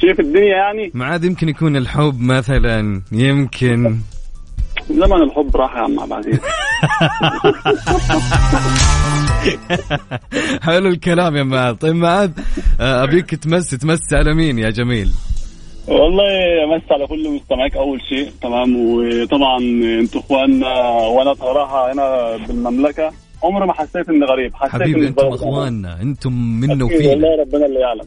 شيء 0.00 0.14
في 0.14 0.22
الدنيا 0.22 0.56
يعني؟ 0.56 0.90
معاد 0.94 1.24
يمكن 1.24 1.48
يكون 1.48 1.76
الحب 1.76 2.20
مثلا. 2.20 3.02
يمكن. 3.12 3.98
زمن 4.90 5.22
الحب 5.22 5.56
راح 5.56 5.76
يا 5.76 5.80
عم 5.80 6.00
عبد 6.00 6.12
العزيز. 6.12 6.40
حلو 10.62 10.88
الكلام 10.88 11.36
يا 11.36 11.42
معاذ. 11.42 11.74
طيب 11.74 11.94
معاذ 11.94 12.30
أبيك 12.80 13.34
تمس 13.34 13.70
تمس 13.70 14.12
على 14.12 14.34
مين 14.34 14.58
يا 14.58 14.70
جميل؟ 14.70 15.10
والله 15.90 16.64
امس 16.64 16.82
على 16.90 17.06
كل 17.06 17.30
مستمعيك 17.30 17.76
أول 17.76 18.00
شيء 18.08 18.30
تمام 18.42 18.76
وطبعا 18.76 19.58
أنتوا 20.00 20.20
إخواننا 20.20 20.90
وأنا 21.06 21.34
صراحة 21.34 21.92
هنا 21.92 22.36
بالمملكة 22.36 23.12
عمري 23.42 23.66
ما 23.66 23.72
حسيت 23.72 24.08
إني 24.08 24.24
غريب 24.24 24.54
حسيت 24.54 24.72
حبيبي 24.82 25.06
أنتم. 25.08 25.26
إخواننا 25.26 26.02
أنتم 26.02 26.32
منا 26.32 26.72
أكيد 26.72 26.82
وفينا 26.82 27.10
والله 27.10 27.40
ربنا 27.40 27.66
اللي 27.66 27.80
يعلم. 27.80 28.06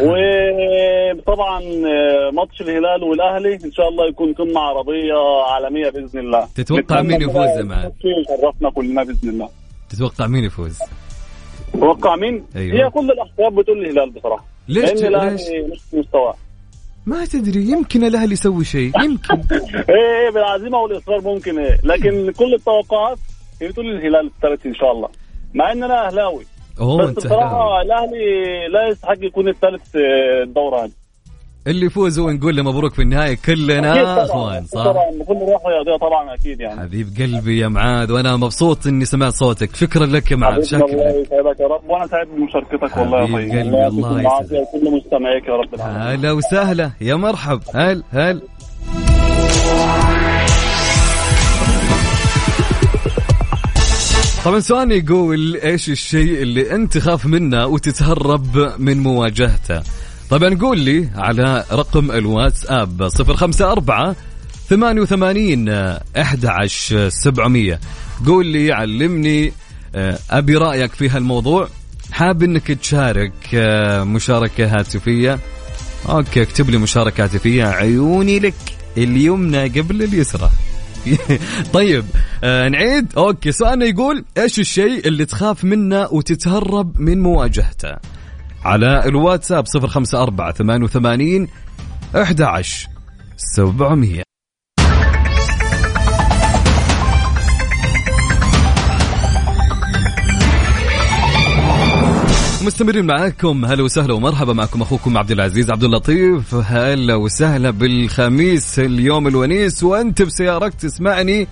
وطبعا 0.00 1.60
ماتش 2.30 2.60
الهلال 2.60 3.02
والأهلي 3.02 3.54
إن 3.64 3.72
شاء 3.72 3.88
الله 3.88 4.08
يكون 4.08 4.32
قمة 4.32 4.60
عربيه 4.60 5.14
عالمية 5.48 5.90
بإذن 5.90 6.18
الله 6.20 6.48
تتوقع 6.54 7.02
مين 7.02 7.22
يفوز 7.22 7.36
يا 7.58 7.62
معاذ؟ 7.62 7.90
شيء 8.02 8.20
يشرفنا 8.20 8.70
كلنا 8.70 9.02
بإذن 9.04 9.28
الله 9.28 9.48
تتوقع 9.90 10.26
مين 10.26 10.44
يفوز؟ 10.44 10.78
توقع 11.72 12.16
مين؟ 12.16 12.44
أيوة. 12.56 12.86
هي 12.86 12.90
كل 12.90 13.10
الاحساب 13.10 13.54
بتقول 13.54 13.84
الهلال 13.86 14.10
بصراحة 14.10 14.44
ليش 14.68 14.84
لأن 14.84 15.06
الأهلي؟ 15.06 15.66
نفس 15.72 15.94
مستواه 15.94 16.34
ما 17.06 17.24
تدري 17.24 17.62
يمكن 17.70 18.04
الاهلي 18.04 18.32
يسوي 18.32 18.64
شيء 18.64 18.92
يمكن. 19.04 19.34
إيه 19.88 20.24
إيه 20.24 20.30
بالعزيمة 20.30 20.78
والإصرار 20.78 21.20
ممكن 21.20 21.58
إيه. 21.58 21.78
لكن 21.84 22.32
كل 22.32 22.54
التوقعات 22.54 23.18
هي 23.62 23.68
بتقول 23.68 23.90
الهلال 23.90 24.26
الثالث 24.26 24.66
إن 24.66 24.74
شاء 24.74 24.92
الله. 24.92 25.08
مع 25.54 25.72
ان 25.72 25.82
أنا 25.82 26.06
اهلاوي 26.06 26.44
بس 26.80 27.08
أنت 27.08 27.16
بصراحة. 27.16 27.82
الأهلي 27.82 28.68
لا 28.72 28.88
يستحق 28.88 29.16
يكون 29.20 29.48
الثالث 29.48 29.96
آه، 29.96 30.42
الدورة 30.42 30.84
هذه. 30.84 30.90
اللي 31.66 31.86
يفوز 31.86 32.18
هو 32.18 32.30
نقول 32.30 32.56
له 32.56 32.62
مبروك 32.62 32.94
في 32.94 33.02
النهاية 33.02 33.38
كلنا 33.44 34.24
اخوان 34.24 34.66
صح؟ 34.66 34.84
طبعا. 34.84 35.10
بكل 35.20 35.34
روح 35.34 35.66
رياضيه 35.66 35.96
طبعا 36.00 36.34
أكيد 36.34 36.60
يعني. 36.60 36.80
حبيب 36.80 37.08
قلبي 37.18 37.58
يا 37.58 37.68
معاذ 37.68 38.12
وأنا 38.12 38.36
مبسوط 38.36 38.86
إني 38.86 39.04
سمعت 39.04 39.32
صوتك. 39.32 39.76
شكرا 39.76 40.06
لك 40.06 40.30
يا 40.30 40.36
معاذ 40.36 40.76
حبيبنا 40.76 40.84
الله 40.84 41.20
شكرا 41.20 41.20
يسعدك 41.20 41.60
يا 41.60 41.66
رب. 41.66 41.80
وأنا 41.88 42.06
سعيد 42.06 42.28
بمشاركتك 42.28 42.96
والله 42.96 43.20
يا 43.20 43.26
طيب 43.26 43.50
قلبي، 43.50 43.86
الله 43.86 44.20
يسعدك. 44.20 44.52
وكل 44.52 44.96
مستمعيك 44.96 45.48
يا 45.48 45.52
رب 45.52 45.74
العالمين. 45.74 46.18
هلا 46.18 46.32
وسهلا. 46.32 46.90
يا 47.00 47.14
مرحب. 47.14 47.60
هل 47.74 48.02
هل. 48.10 48.42
طبعا 54.44 54.60
سؤال 54.60 54.92
يقول 54.92 55.56
إيش 55.56 55.90
الشيء 55.90 56.42
اللي 56.42 56.74
أنت 56.74 56.98
تخاف 56.98 57.26
منه 57.26 57.66
وتتهرب 57.66 58.72
من 58.78 59.02
مواجهته؟ 59.02 59.82
طبعا 60.30 60.54
قول 60.54 60.80
لي 60.80 61.08
على 61.14 61.64
رقم 61.72 62.10
الواتساب 62.10 63.02
054 63.02 64.14
88 64.68 65.68
11 66.16 67.08
700 67.08 67.80
قول 68.26 68.46
لي 68.46 68.72
علمني 68.72 69.52
آه، 69.94 70.18
أبي 70.30 70.56
رأيك 70.56 70.92
في 70.92 71.08
هالموضوع. 71.08 71.68
حاب 72.12 72.42
إنك 72.42 72.72
تشارك 72.72 73.32
آه، 73.54 74.04
مشاركة 74.04 74.78
هاتفية. 74.78 75.38
okay 76.08 76.42
اكتب 76.42 76.70
لي 76.70 76.78
مشاركة 76.78 77.24
هاتفية 77.24 77.64
عيوني 77.64 78.38
لك 78.38 78.54
اليمنى 78.96 79.68
قبل 79.68 80.02
اليسرى. 80.02 80.50
طيب 81.72 82.04
آه 82.44 82.68
نعيد. 82.68 83.06
okay 83.16 83.52
سؤالنا 83.52 83.84
يقول 83.86 84.24
إيش 84.38 84.58
الشيء 84.58 85.08
اللي 85.08 85.24
تخاف 85.24 85.64
منه 85.64 86.08
وتتهرب 86.12 87.00
من 87.00 87.22
مواجهته؟ 87.22 88.15
على 88.66 89.04
الواتساب 89.06 89.64
054 89.76 90.52
88 90.52 91.48
11 92.14 92.88
700 93.36 94.22
مستمرين 102.62 103.04
معاكم 103.04 103.64
هلا 103.64 103.82
وسهلا 103.82 104.14
ومرحبا 104.14 104.52
معكم 104.52 104.82
أخوكم 104.82 105.18
عبد 105.18 105.30
العزيز 105.30 105.70
عبد 105.70 105.84
اللطيف 105.84 106.54
هلا 106.54 107.14
وسهلا 107.14 107.70
بالخميس 107.70 108.78
اليوم 108.78 109.28
الونيس 109.28 109.82
وأنت 109.82 110.22
بسيارتك 110.22 110.74
تسمعني. 110.74 111.48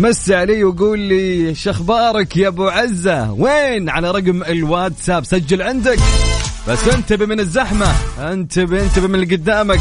مس 0.00 0.30
علي 0.30 0.64
وقول 0.64 0.98
لي 0.98 1.54
شخبارك 1.54 2.36
يا 2.36 2.48
أبو 2.48 2.68
عزة؟ 2.68 3.32
وين؟ 3.32 3.88
على 3.88 4.10
رقم 4.10 4.42
الواتساب 4.42 5.24
سجل 5.24 5.62
عندك. 5.62 5.98
بس 6.68 6.88
انتبه 6.88 7.26
من 7.26 7.40
الزحمة. 7.40 7.92
انتبه 8.18 8.82
انتبه 8.82 9.06
من 9.06 9.14
اللي 9.14 9.36
قدامك. 9.36 9.80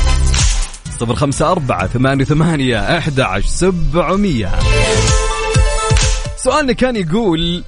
صفر 1.00 1.16
خمسة 1.16 1.52
أربعة 1.52 1.88
ثمانية 1.88 2.24
ثمانية 2.24 2.98
أحد 2.98 3.20
عشر 3.20 3.48
سبعمية. 3.48 4.52
سؤالنا 6.38 6.74
كان 6.74 6.96
يقول 6.96 7.64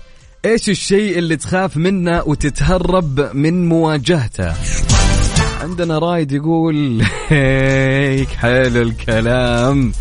إيش 0.45 0.69
الشيء 0.69 1.17
اللي 1.17 1.35
تخاف 1.35 1.77
منه 1.77 2.23
وتتهرب 2.25 3.35
من 3.35 3.69
مواجهته؟ 3.69 4.53
عندنا 5.61 5.99
رايد 5.99 6.31
يقول 6.31 7.03
هيك 7.27 8.29
حلو 8.29 8.81
الكلام. 8.81 9.91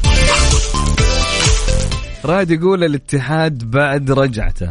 رايد 2.25 2.51
يقول 2.51 2.85
الاتحاد 2.85 3.71
بعد 3.71 4.11
رجعته. 4.11 4.71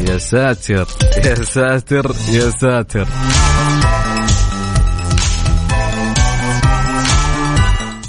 يا 0.00 0.18
ساتر 0.18 0.86
يا 1.24 1.34
ساتر 1.34 2.14
يا 2.32 2.50
ساتر. 2.50 3.08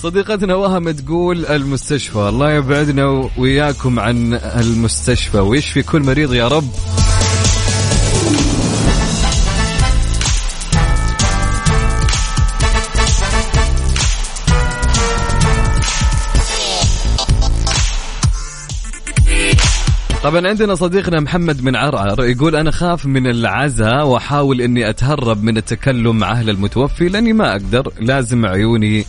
صديقتنا 0.02 0.56
وهم 0.56 0.92
تقول 0.92 1.46
المستشفى 1.46 2.20
الله 2.20 2.54
يبعدنا 2.54 3.30
وياكم 3.38 4.00
عن 4.00 4.34
المستشفى 4.34 5.38
ويشفي 5.38 5.84
كل 5.84 6.02
مريض 6.02 6.34
يا 6.34 6.48
رب. 6.48 6.68
طبعا 20.24 20.48
عندنا 20.48 20.76
صديقنا 20.76 21.20
محمد 21.20 21.64
من 21.64 21.76
عرعر 21.76 22.26
يقول 22.26 22.56
أنا 22.56 22.72
خاف 22.72 23.06
من 23.06 23.28
العزاء 23.28 24.08
وأحاول 24.08 24.62
إني 24.62 24.90
أتهرب 24.90 25.44
من 25.44 25.58
التكلم 25.58 26.18
مع 26.18 26.32
أهل 26.32 26.50
المتوفي 26.50 27.10
لأني 27.10 27.34
ما 27.34 27.52
أقدر. 27.52 27.94
لازم 28.00 28.46
عيوني 28.46 29.06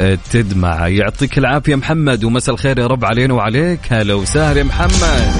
آه، 0.00 0.18
تدمع. 0.32 0.88
يعطيك 0.88 1.38
العافية 1.38 1.74
محمد 1.74 2.24
ومساء 2.24 2.54
الخير 2.54 2.78
يا 2.78 2.86
رب 2.86 3.04
علينا 3.04 3.34
وعليك. 3.34 3.80
هلا 3.88 4.14
وسهلا 4.14 4.58
يا 4.58 4.64
محمد. 4.64 5.32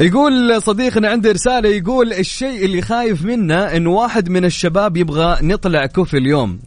يقول 0.00 0.62
صديقنا 0.62 1.08
عنده 1.08 1.32
رسالة 1.32 1.68
يقول 1.68 2.12
الشيء 2.12 2.64
اللي 2.64 2.82
خايف 2.82 3.24
منه 3.24 3.54
إن 3.54 3.86
واحد 3.86 4.28
من 4.28 4.44
الشباب 4.44 4.96
يبغى 4.96 5.38
نطلع 5.42 5.86
كوفي 5.86 6.16
اليوم. 6.16 6.58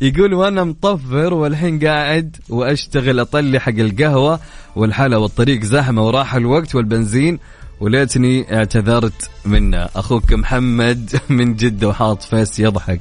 يقول 0.00 0.34
وأنا 0.34 0.64
مطفر 0.64 1.34
والحين 1.34 1.86
قاعد 1.86 2.36
واشتغل 2.48 3.20
اطلع 3.20 3.58
حق 3.58 3.78
القهوة 3.78 4.40
والحلا 4.76 5.16
والطريق 5.16 5.62
زحمة 5.62 6.06
وراح 6.06 6.34
الوقت 6.34 6.74
والبنزين 6.74 7.38
وليتني 7.80 8.56
اعتذرت 8.56 9.30
منه. 9.44 9.88
أخوك 9.96 10.32
محمد 10.32 11.20
من 11.28 11.54
جدة 11.54 11.88
وحاط 11.88 12.22
فيس 12.22 12.60
يضحك. 12.60 13.00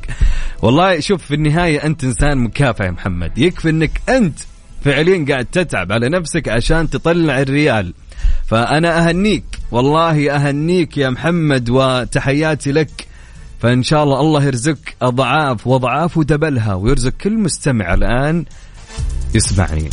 والله 0.61 0.99
شوف 0.99 1.25
في 1.25 1.33
النهاية 1.33 1.85
أنت 1.85 2.03
إنسان 2.03 2.37
مكافح 2.37 2.85
يا 2.85 2.91
محمد. 2.91 3.37
يكفي 3.37 3.69
إنك 3.69 4.01
أنت 4.09 4.39
فعليا 4.81 5.25
قاعد 5.29 5.45
تتعب 5.45 5.91
على 5.91 6.09
نفسك 6.09 6.49
عشان 6.49 6.89
تطلع 6.89 7.41
الريال. 7.41 7.93
فأنا 8.45 9.09
أهنيك 9.09 9.43
والله 9.71 10.35
أهنيك 10.35 10.97
يا 10.97 11.09
محمد 11.09 11.69
وتحياتي 11.69 12.71
لك 12.71 13.07
فإن 13.61 13.83
شاء 13.83 14.03
الله 14.03 14.21
الله 14.21 14.43
يرزقك 14.43 14.95
أضعاف 15.01 15.67
وأضعاف 15.67 16.17
ودبلها 16.17 16.73
ويرزق 16.73 17.13
كل 17.21 17.37
مستمع 17.37 17.93
الآن 17.93 18.45
يسمعني. 19.35 19.89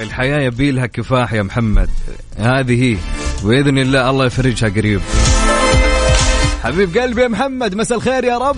الحياة 0.00 0.40
يبي 0.40 0.70
لها 0.70 0.86
كفاح 0.86 1.32
يا 1.32 1.42
محمد. 1.42 1.90
هذه 2.38 2.82
هي 2.82 2.96
وبإذن 3.44 3.78
الله 3.78 4.10
الله 4.10 4.26
يفرجها 4.26 4.68
قريب. 4.68 5.00
حبيب 6.64 6.98
قلبي 6.98 7.22
يا 7.22 7.28
محمد 7.28 7.74
مساء 7.74 7.98
الخير 7.98 8.24
يا 8.24 8.38
رب. 8.38 8.56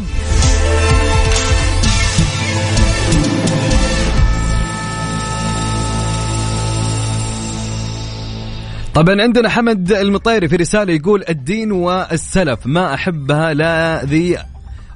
طبعا 8.96 9.22
عندنا 9.22 9.48
حمد 9.48 9.92
المطيري 9.92 10.48
في 10.48 10.56
رسالة 10.56 10.92
يقول 10.92 11.24
الدين 11.28 11.72
والسلف 11.72 12.59
ما 12.64 12.94
أحبها 12.94 13.54
لا 13.54 14.04
ذي. 14.04 14.38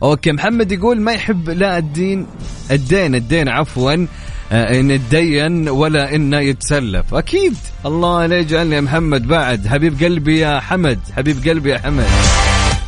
أوكي 0.02 0.32
محمد 0.32 0.72
يقول 0.72 1.00
ما 1.00 1.12
يحب 1.12 1.50
لا 1.50 1.78
الدين. 1.78 2.26
الدين 2.70 3.14
الدين 3.14 3.48
عفوا 3.48 4.06
آه، 4.52 4.80
إن 4.80 4.90
يتدين 4.90 5.68
ولا 5.68 6.14
انه 6.14 6.38
يتسلف. 6.38 7.14
أكيد. 7.14 7.56
الله 7.86 8.26
لا 8.26 8.38
يجعلني 8.38 8.74
يا 8.74 8.80
محمد 8.80 9.26
بعد. 9.26 9.66
حبيب 9.66 10.02
قلبي 10.04 10.38
يا 10.38 10.60
حمد. 10.60 10.98
حبيب 11.16 11.48
قلبي 11.48 11.70
يا 11.70 11.78
حمد. 11.78 12.06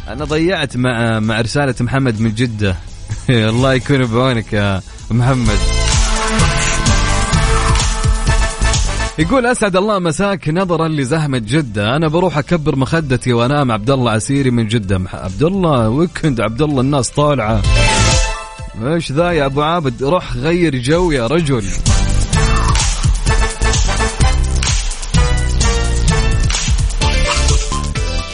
أنا 0.09 0.25
ضيعت 0.25 0.77
مع 0.77 1.20
مع 1.20 1.40
رسالة 1.40 1.75
محمد 1.81 2.20
من 2.20 2.35
جدة. 2.35 2.77
الله 3.31 3.75
يكون 3.75 4.07
بعونك 4.07 4.53
يا 4.53 4.81
محمد. 5.11 5.91
يقول 9.18 9.46
أسعد 9.46 9.77
الله 9.77 9.98
مساك 9.98 10.48
نظرا 10.48 10.88
لزحمه 10.88 11.38
جدة. 11.38 11.96
أنا 11.96 12.09
بروح 12.09 12.38
أكبر 12.38 12.77
مخدتي 12.77 13.33
وأنام 13.33 13.72
عبد 13.72 13.90
الله 13.90 14.11
عسيري 14.11 14.51
من 14.51 14.68
جدة. 14.68 15.01
عبد 15.12 15.42
الله 15.42 15.88
ويكند 15.88 16.40
عبد 16.40 16.62
الله 16.62 16.81
الناس 16.81 17.11
طالعة. 17.11 17.62
إيش 18.85 19.12
ذا 19.12 19.31
يا 19.31 19.46
أبو 19.46 19.62
عابد؟ 19.62 20.03
روح 20.03 20.37
غير 20.37 20.77
جو 20.77 21.11
يا 21.11 21.27
رجل. 21.27 21.64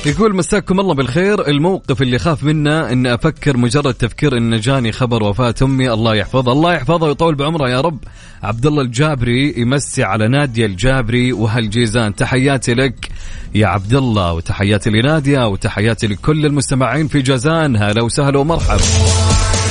يقول 0.08 0.36
مساكم 0.36 0.80
الله 0.80 0.94
بالخير. 0.94 1.48
الموقف 1.48 2.02
اللي 2.02 2.18
خاف 2.18 2.44
منه 2.44 2.92
إن 2.92 3.06
أفكر 3.06 3.56
مجرد 3.56 3.94
تفكير 3.94 4.36
إن 4.36 4.60
جاني 4.60 4.92
خبر 4.92 5.22
وفاة 5.22 5.54
أمي. 5.62 5.92
الله 5.92 6.14
يحفظها 6.14 6.52
الله 6.52 6.74
يحفظها 6.74 7.08
ويطول 7.08 7.34
بعمرها 7.34 7.68
يا 7.68 7.80
رب. 7.80 7.98
عبد 8.42 8.66
الله 8.66 8.82
الجابري 8.82 9.54
يمسي 9.56 10.02
على 10.02 10.28
نادية 10.28 10.66
الجابري 10.66 11.32
وأهل 11.32 11.73
جيزان 11.73 12.14
تحياتي 12.14 12.74
لك 12.74 13.10
يا 13.54 13.66
عبد 13.66 13.94
الله 13.94 14.32
وتحياتي 14.32 14.90
لنادية 14.90 15.48
وتحياتي 15.48 16.06
لكل 16.06 16.46
المستمعين 16.46 17.08
في 17.08 17.22
جازان. 17.22 17.76
هلا 17.76 18.02
وسهلا 18.02 18.38
ومرحبا. 18.38 18.82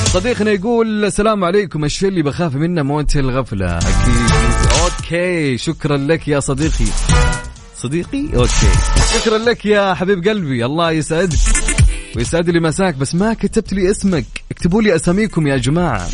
صديقنا 0.06 0.52
يقول 0.52 1.06
السلام 1.06 1.43
عليكم. 1.43 1.86
الشيء 1.86 2.10
اللي 2.10 2.21
بخاف 2.21 2.56
منه 2.56 2.84
موت 2.84 3.15
الغفلة؟ 3.15 3.78
أكيد. 3.78 3.88
okay 4.84 5.58
شكرا 5.58 5.97
لك 5.97 6.28
يا 6.28 6.39
صديقي. 6.39 6.86
صديقي. 7.78 8.26
okay. 8.36 8.72
شكرا 9.13 9.38
لك 9.38 9.66
يا 9.66 9.94
حبيب 9.94 10.28
قلبي. 10.28 10.66
الله 10.66 10.92
يسعدك 10.92 11.38
ويسعد 12.16 12.50
لي 12.50 12.60
مساك. 12.60 12.96
بس 12.96 13.16
ما 13.16 13.34
كتبت 13.34 13.74
لي 13.74 13.92
اسمك. 13.92 14.26
اكتبوا 14.52 14.82
لي 14.82 14.96
أساميكم 14.96 15.48
يا 15.48 15.58
جماعة. 15.58 16.08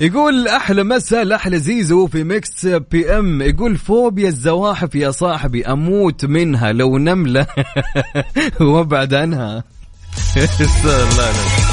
يقول 0.00 0.48
أحلى 0.48 0.84
مساء 0.84 1.34
أحلى 1.34 1.58
زيزو 1.58 2.06
في 2.06 2.24
Mix 2.24 2.66
FM. 2.66 3.42
يقول 3.42 3.76
فوبيا 3.76 4.28
الزواحف 4.28 4.94
يا 4.94 5.10
صاحبي. 5.10 5.66
أموت 5.66 6.24
منها 6.24 6.72
لو 6.72 6.98
نملة. 6.98 7.46
وأبعد 8.60 9.14
عنها. 9.14 9.64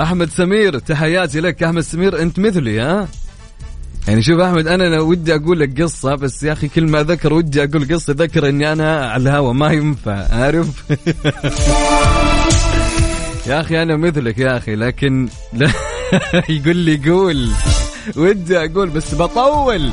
أحمد 0.00 0.30
سمير 0.30 0.78
تحياتي 0.78 1.40
لك. 1.40 1.62
أحمد 1.62 1.82
سمير 1.82 2.22
أنت 2.22 2.38
مثلي 2.38 2.80
ها؟ 2.80 3.08
يعني 4.08 4.22
شوف 4.22 4.40
أحمد 4.40 4.66
أنا 4.66 5.00
ودي 5.00 5.34
أقول 5.34 5.60
لك 5.60 5.82
قصة 5.82 6.14
بس 6.14 6.42
يا 6.42 6.52
أخي 6.52 6.68
كل 6.68 6.84
ما 6.90 7.02
ذكر 7.02 7.32
ودي 7.32 7.64
أقول 7.64 7.94
قصة 7.94 8.12
ذكر 8.18 8.48
إني 8.48 8.72
أنا 8.72 9.06
على 9.06 9.22
الهوا 9.22 9.52
ما 9.52 9.72
ينفع 9.72 10.26
عارف؟ 10.34 10.66
يا 13.48 13.60
أخي 13.60 13.82
أنا 13.82 13.96
مثلك 13.96 14.38
يا 14.38 14.56
أخي 14.56 14.74
لكن 14.76 15.28
لا 15.52 15.70
يقول 16.48 16.76
لي 16.76 17.10
قول 17.10 17.48
ودي 18.16 18.58
أقول 18.58 18.88
بس 18.88 19.14
بطول. 19.14 19.90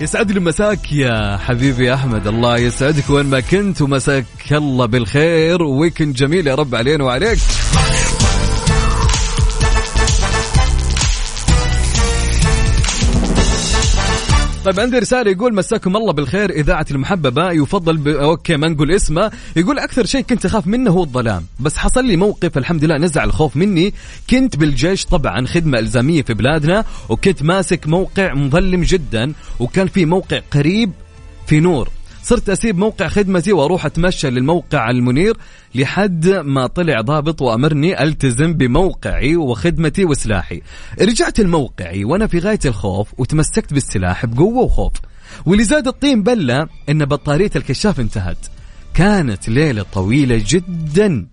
يسعد 0.00 0.30
لي 0.30 0.40
مساك 0.40 0.92
يا 0.92 1.36
حبيبي 1.36 1.94
أحمد 1.94 2.26
الله 2.26 2.58
يسعدك 2.58 3.10
وين 3.10 3.26
ما 3.26 3.40
كنت 3.40 3.82
ومساك 3.82 4.24
الله 4.52 4.86
بالخير 4.86 5.62
weekend 5.62 6.14
جميل 6.14 6.46
يا 6.46 6.54
رب 6.54 6.74
علينا 6.74 7.04
وعليك. 7.04 7.38
طيب 14.66 14.80
عندي 14.80 14.98
رسالة 14.98 15.30
يقول 15.30 15.54
مساكم 15.54 15.96
الله 15.96 16.12
بالخير 16.12 16.50
إذاعة 16.50 16.86
المحببة. 16.90 17.50
يفضل 17.52 17.96
ب... 17.96 18.08
okay 18.08 18.56
ما 18.56 18.68
نقول 18.68 18.92
اسمه. 18.92 19.32
يقول 19.56 19.78
أكثر 19.78 20.06
شيء 20.06 20.20
كنت 20.20 20.46
أخاف 20.46 20.66
منه 20.66 20.90
هو 20.90 21.02
الظلام. 21.02 21.46
بس 21.60 21.76
حصل 21.76 22.04
لي 22.04 22.16
موقف 22.16 22.58
الحمد 22.58 22.84
لله 22.84 22.96
نزع 22.96 23.24
الخوف 23.24 23.56
مني. 23.56 23.94
كنت 24.30 24.56
بالجيش 24.56 25.04
طبعا 25.04 25.46
خدمة 25.46 25.78
إلزامية 25.78 26.22
في 26.22 26.34
بلادنا 26.34 26.84
وكنت 27.08 27.42
ماسك 27.42 27.86
موقع 27.86 28.34
مظلم 28.34 28.82
جدا 28.82 29.32
وكان 29.60 29.86
في 29.86 30.04
موقع 30.04 30.40
قريب 30.50 30.90
في 31.46 31.60
نور. 31.60 31.88
صرت 32.26 32.48
أسيب 32.48 32.78
موقع 32.78 33.08
خدمتي 33.08 33.52
وأروح 33.52 33.86
أتمشى 33.86 34.30
للموقع 34.30 34.90
المنير 34.90 35.36
لحد 35.74 36.28
ما 36.28 36.66
طلع 36.66 37.00
ضابط 37.00 37.42
وأمرني 37.42 38.02
ألتزم 38.02 38.54
بموقعي 38.54 39.36
وخدمتي 39.36 40.04
وسلاحي. 40.04 40.62
رجعت 41.00 41.40
لموقعي 41.40 42.04
وأنا 42.04 42.26
في 42.26 42.38
غاية 42.38 42.58
الخوف 42.64 43.08
وتمسكت 43.18 43.72
بالسلاح 43.74 44.26
بقوة 44.26 44.64
وخوف. 44.64 44.92
واللي 45.46 45.64
زاد 45.64 45.86
الطين 45.86 46.22
بلة 46.22 46.68
إن 46.88 47.04
بطارية 47.04 47.50
الكشاف 47.56 48.00
انتهت. 48.00 48.46
كانت 48.94 49.48
ليلة 49.48 49.84
طويلة 49.92 50.44
جدا 50.46 51.26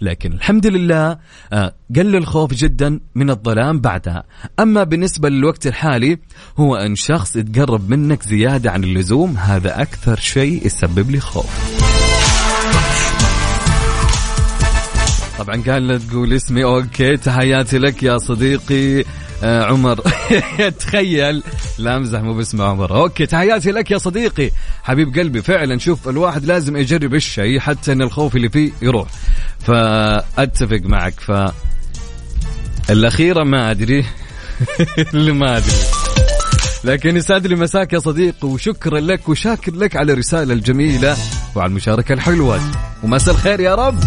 لكن 0.00 0.32
الحمد 0.32 0.66
لله 0.66 1.18
آه، 1.52 1.74
قل 1.96 2.16
الخوف 2.16 2.54
جدا 2.54 3.00
من 3.14 3.30
الظلام 3.30 3.80
بعدها. 3.80 4.24
أما 4.60 4.84
بالنسبة 4.84 5.28
للوقت 5.28 5.66
الحالي 5.66 6.18
هو 6.58 6.76
أن 6.76 6.94
شخص 6.94 7.36
يتقرب 7.36 7.90
منك 7.90 8.22
زيادة 8.22 8.70
عن 8.70 8.84
اللزوم 8.84 9.36
هذا 9.36 9.82
أكثر 9.82 10.16
شيء 10.16 10.66
يسبب 10.66 11.10
لي 11.10 11.20
خوف. 11.20 11.78
طبعا 15.38 15.62
قال 15.62 15.86
لا 15.86 15.98
تقول 15.98 16.32
اسمي 16.32 16.64
okay 16.64 17.16
تحياتي 17.16 17.78
لك 17.78 18.02
يا 18.02 18.18
صديقي 18.18 19.04
آه 19.42 19.64
عمر. 19.64 20.00
تخيل. 20.80 21.42
لا 21.78 21.96
أمزح 21.96 22.20
مو 22.20 22.34
باسم 22.34 22.62
عمر. 22.62 23.02
okay 23.02 23.26
تحياتي 23.26 23.70
لك 23.70 23.90
يا 23.90 23.98
صديقي. 23.98 24.50
حبيب 24.82 25.18
قلبي 25.18 25.42
فعلا 25.42 25.78
شوف 25.78 26.08
الواحد 26.08 26.44
لازم 26.44 26.76
يجرب 26.76 27.14
الشيء 27.14 27.58
حتى 27.60 27.92
إن 27.92 28.02
الخوف 28.02 28.36
اللي 28.36 28.48
فيه 28.48 28.70
يروح. 28.82 29.08
فأتفق 29.60 30.80
معك 30.84 31.20
ف 31.20 31.32
الأخيرة 32.90 33.44
ما 33.44 33.70
أدري 33.70 34.04
اللي 35.14 35.32
ما 35.32 35.56
أدري. 35.56 35.76
لكن 36.84 37.16
يسعد 37.16 37.46
لي 37.46 37.56
مساك 37.56 37.92
يا 37.92 37.98
صديقي 37.98 38.48
وشكرا 38.48 39.00
لك 39.00 39.28
وشاكر 39.28 39.74
لك 39.74 39.96
على 39.96 40.12
الرسالة 40.12 40.54
الجميلة 40.54 41.16
وعلى 41.54 41.68
المشاركة 41.68 42.12
الحلوة. 42.12 42.60
ومساء 43.02 43.34
الخير 43.34 43.60
يا 43.60 43.74
رب. 43.74 43.98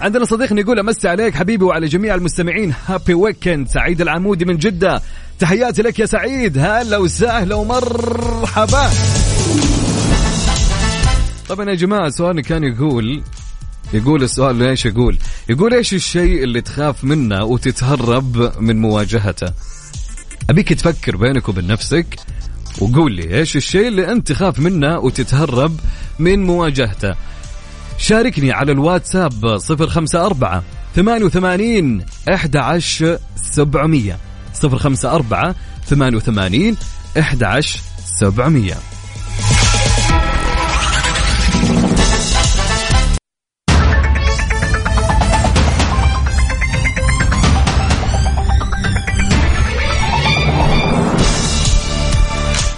عندنا 0.00 0.24
صديقنا 0.24 0.60
يقول 0.60 0.78
أمسي 0.78 1.08
عليك 1.08 1.34
حبيبي 1.34 1.64
وعلى 1.64 1.86
جميع 1.86 2.14
المستمعين. 2.14 2.74
هابي 2.86 3.14
ويكند 3.14 3.68
سعيد 3.68 4.00
العمودي 4.00 4.44
من 4.44 4.56
جدة. 4.56 5.02
تحياتي 5.38 5.82
لك 5.82 5.98
يا 5.98 6.06
سعيد. 6.06 6.58
هلا 6.58 6.98
وسهلا 6.98 7.54
ومرحبا. 7.54 8.90
طبعا 11.48 11.70
يا 11.70 11.74
جماعة 11.74 12.08
سؤالنا 12.08 12.42
كان 12.42 12.64
يقول 12.64 13.22
يقول 13.94 14.22
السؤال 14.22 14.62
إيش 14.62 14.86
يقول؟ 14.86 15.18
يقول 15.48 15.74
إيش 15.74 15.94
الشيء 15.94 16.44
اللي 16.44 16.60
تخاف 16.60 17.04
منه 17.04 17.44
وتتهرب 17.44 18.52
من 18.60 18.80
مواجهته؟ 18.80 19.52
أبيك 20.50 20.72
تفكر 20.72 21.16
بينك 21.16 21.48
وبين 21.48 21.66
نفسك 21.66 22.16
وقول 22.80 23.12
لي 23.12 23.38
إيش 23.38 23.56
الشيء 23.56 23.88
اللي 23.88 24.12
أنت 24.12 24.32
تخاف 24.32 24.58
منه 24.58 24.98
وتتهرب 24.98 25.80
من 26.18 26.44
مواجهته؟ 26.44 27.14
شاركني 27.98 28.52
على 28.52 28.72
الواتساب 28.72 29.44
054 29.44 30.62
88 30.96 32.04
11 32.28 33.18
700 33.36 34.18
054 34.64 35.54
88 35.86 36.76
11 37.18 38.91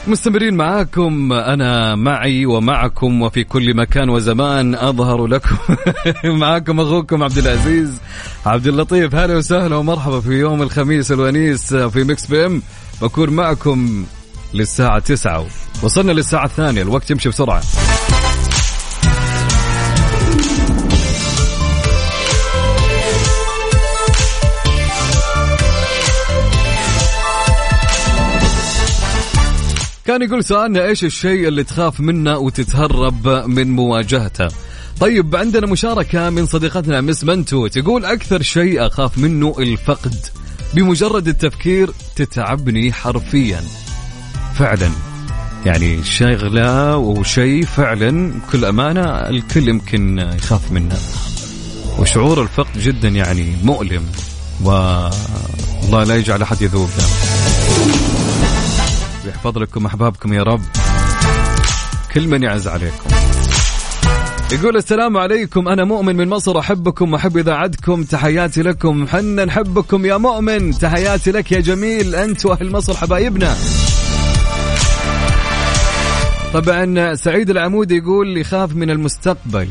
مستمرين 0.09 0.55
معاكم. 0.55 1.33
أنا 1.33 1.95
معي 1.95 2.47
ومعكم 2.47 3.23
وفي 3.23 3.45
كل 3.45 3.77
مكان 3.77 4.09
وزمان 4.09 4.75
أظهر 4.75 5.27
لكم. 5.27 5.57
معاكم 6.41 6.81
أخوكم 6.81 7.23
عبد 7.23 7.39
العزيز 7.39 8.01
عبد 8.47 8.67
اللطيف. 8.67 9.15
هلا 9.15 9.37
وسهلا 9.37 9.77
ومرحبا 9.77 10.21
في 10.21 10.33
يوم 10.33 10.63
الخميس 10.63 11.13
الونيس 11.13 11.75
في 11.75 12.05
Mix 12.05 12.27
PM. 12.27 12.63
بكون 13.03 13.31
معكم 13.31 14.05
للساعة 14.55 14.99
تسعة. 14.99 15.47
وصلنا 15.83 16.13
للساعة 16.13 16.45
الثانية. 16.45 16.83
الوقت 16.83 17.11
يمشي 17.11 17.29
بسرعة. 17.29 17.63
كان 30.07 30.23
يقول 30.23 30.45
سؤالنا 30.45 30.85
إيش 30.87 31.05
الشيء 31.05 31.49
اللي 31.49 31.65
تخاف 31.65 32.01
منه 32.01 32.39
وتتهرب 32.39 33.29
من 33.29 33.71
مواجهته؟ 33.71 34.49
طيب 35.01 35.37
عندنا 35.37 35.67
مشاركة 35.67 36.31
من 36.31 36.47
صديقتنا 36.47 37.01
مس 37.01 37.25
منتو 37.25 37.67
تقول 37.67 38.05
أكثر 38.05 38.43
شيء 38.43 38.87
أخاف 38.87 39.19
منه 39.19 39.55
الفقد. 39.59 40.27
بمجرد 40.75 41.29
التفكير 41.29 41.91
تتعبني 42.17 42.93
حرفيا. 42.93 43.61
فعلا. 44.55 44.91
يعني 45.67 46.05
شغلة 46.05 46.97
وشيء 46.97 47.65
فعلا 47.65 48.33
بكل 48.33 48.65
أمانة 48.65 49.05
الكل 49.05 49.69
يمكن 49.69 50.19
يخاف 50.19 50.73
منه. 50.73 50.99
وشعور 51.99 52.43
الفقد 52.43 52.79
جدا 52.79 53.09
يعني 53.09 53.57
مؤلم. 53.63 54.07
والله 54.65 56.05
لا 56.05 56.17
يجعل 56.17 56.43
أحد 56.43 56.63
يذوق 56.63 56.91
ده 56.99 57.05
يحفظ 59.27 59.59
لكم 59.59 59.87
أحبابكم 59.87 60.33
يا 60.33 60.43
رب. 60.43 60.63
كل 62.15 62.29
من 62.29 62.43
يعز 62.43 62.69
عليكم. 62.69 63.11
يقول 64.53 64.77
السلام 64.77 65.17
عليكم 65.17 65.69
أنا 65.69 65.85
مؤمن 65.85 66.17
من 66.17 66.29
مصر 66.29 66.59
أحبكم 66.59 67.13
واحب 67.13 67.37
إذاعتكم 67.39 68.05
تحياتي 68.05 68.63
لكم. 68.63 69.07
حنا 69.09 69.45
نحبكم 69.45 70.07
يا 70.07 70.17
مؤمن 70.17 70.79
تحياتي 70.79 71.31
لك 71.31 71.53
يا 71.53 71.61
جميل. 71.61 72.15
أنت 72.15 72.47
وأهل 72.47 72.73
مصر 72.73 72.95
حبايبنا. 72.97 73.57
طبعا 76.55 77.15
سعيد 77.15 77.51
العمود 77.51 77.91
يقول 77.91 78.39
يخاف 78.39 78.75
من 78.75 78.91
المستقبل. 78.91 79.69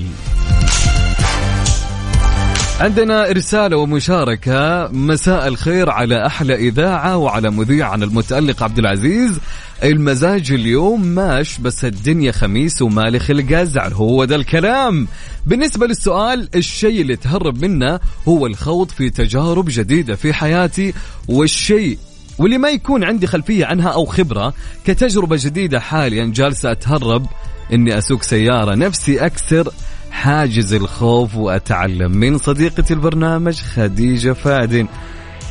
عندنا 2.79 3.31
رسالة 3.31 3.77
ومشاركة. 3.77 4.87
مساء 4.87 5.47
الخير 5.47 5.89
على 5.89 6.25
أحلى 6.25 6.55
إذاعة 6.55 7.17
وعلى 7.17 7.49
مذيعنا 7.49 8.05
المتألق 8.05 8.63
عبد 8.63 8.79
العزيز. 8.79 9.39
المزاج 9.83 10.51
اليوم 10.51 11.05
ماش 11.05 11.57
بس 11.57 11.85
الدنيا 11.85 12.31
خميس 12.31 12.81
ومالي 12.81 13.19
خلق 13.19 13.57
أزعل 13.57 13.93
هو 13.93 14.25
ده 14.25 14.35
الكلام. 14.35 15.07
بالنسبة 15.45 15.87
للسؤال 15.87 16.49
الشيء 16.55 17.01
اللي 17.01 17.15
تهرب 17.15 17.65
منه 17.65 17.99
هو 18.27 18.47
الخوض 18.47 18.89
في 18.89 19.09
تجارب 19.09 19.65
جديدة 19.69 20.15
في 20.15 20.33
حياتي 20.33 20.93
والشيء 21.27 21.97
واللي 22.37 22.57
ما 22.57 22.69
يكون 22.69 23.03
عندي 23.03 23.27
خلفية 23.27 23.65
عنها 23.65 23.89
أو 23.89 24.05
خبرة. 24.05 24.53
كتجربة 24.85 25.37
جديدة 25.39 25.79
حاليا 25.79 26.25
جالسة 26.25 26.71
أتهرب. 26.71 27.25
إني 27.73 27.97
أسوق 27.97 28.23
سيارة 28.23 28.75
نفسي 28.75 29.25
أكسر. 29.25 29.71
حاجز 30.13 30.73
الخوف 30.73 31.35
وأتعلم. 31.35 32.11
من 32.11 32.37
صديقة 32.37 32.83
البرنامج 32.91 33.55
خديجة 33.55 34.33
فادن 34.33 34.87